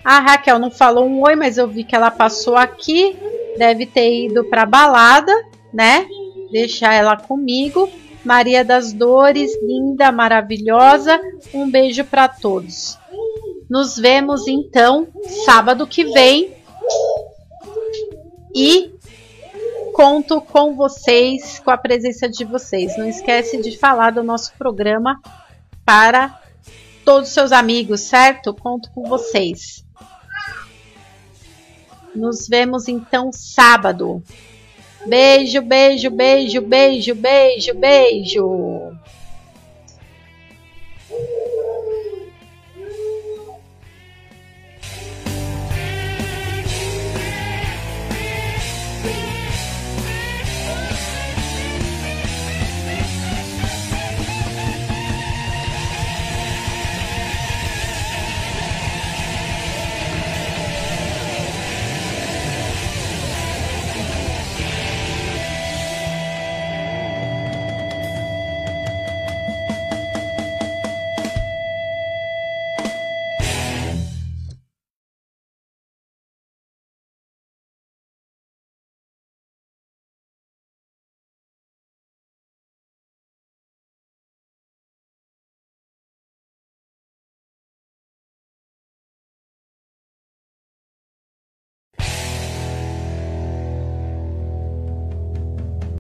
[0.05, 3.17] A Raquel não falou um oi, mas eu vi que ela passou aqui.
[3.59, 5.33] Deve ter ido para balada,
[5.73, 6.07] né?
[6.51, 7.89] Deixar ela comigo.
[8.25, 11.21] Maria das Dores, linda, maravilhosa.
[11.53, 12.99] Um beijo para todos.
[13.69, 15.09] Nos vemos então
[15.45, 16.55] sábado que vem.
[18.55, 18.93] E
[19.93, 22.97] conto com vocês, com a presença de vocês.
[22.97, 25.21] Não esquece de falar do nosso programa
[25.85, 26.41] para
[27.05, 28.55] todos os seus amigos, certo?
[28.55, 29.85] Conto com vocês.
[32.15, 34.23] Nos vemos então sábado.
[35.07, 38.90] Beijo, beijo, beijo, beijo, beijo, beijo.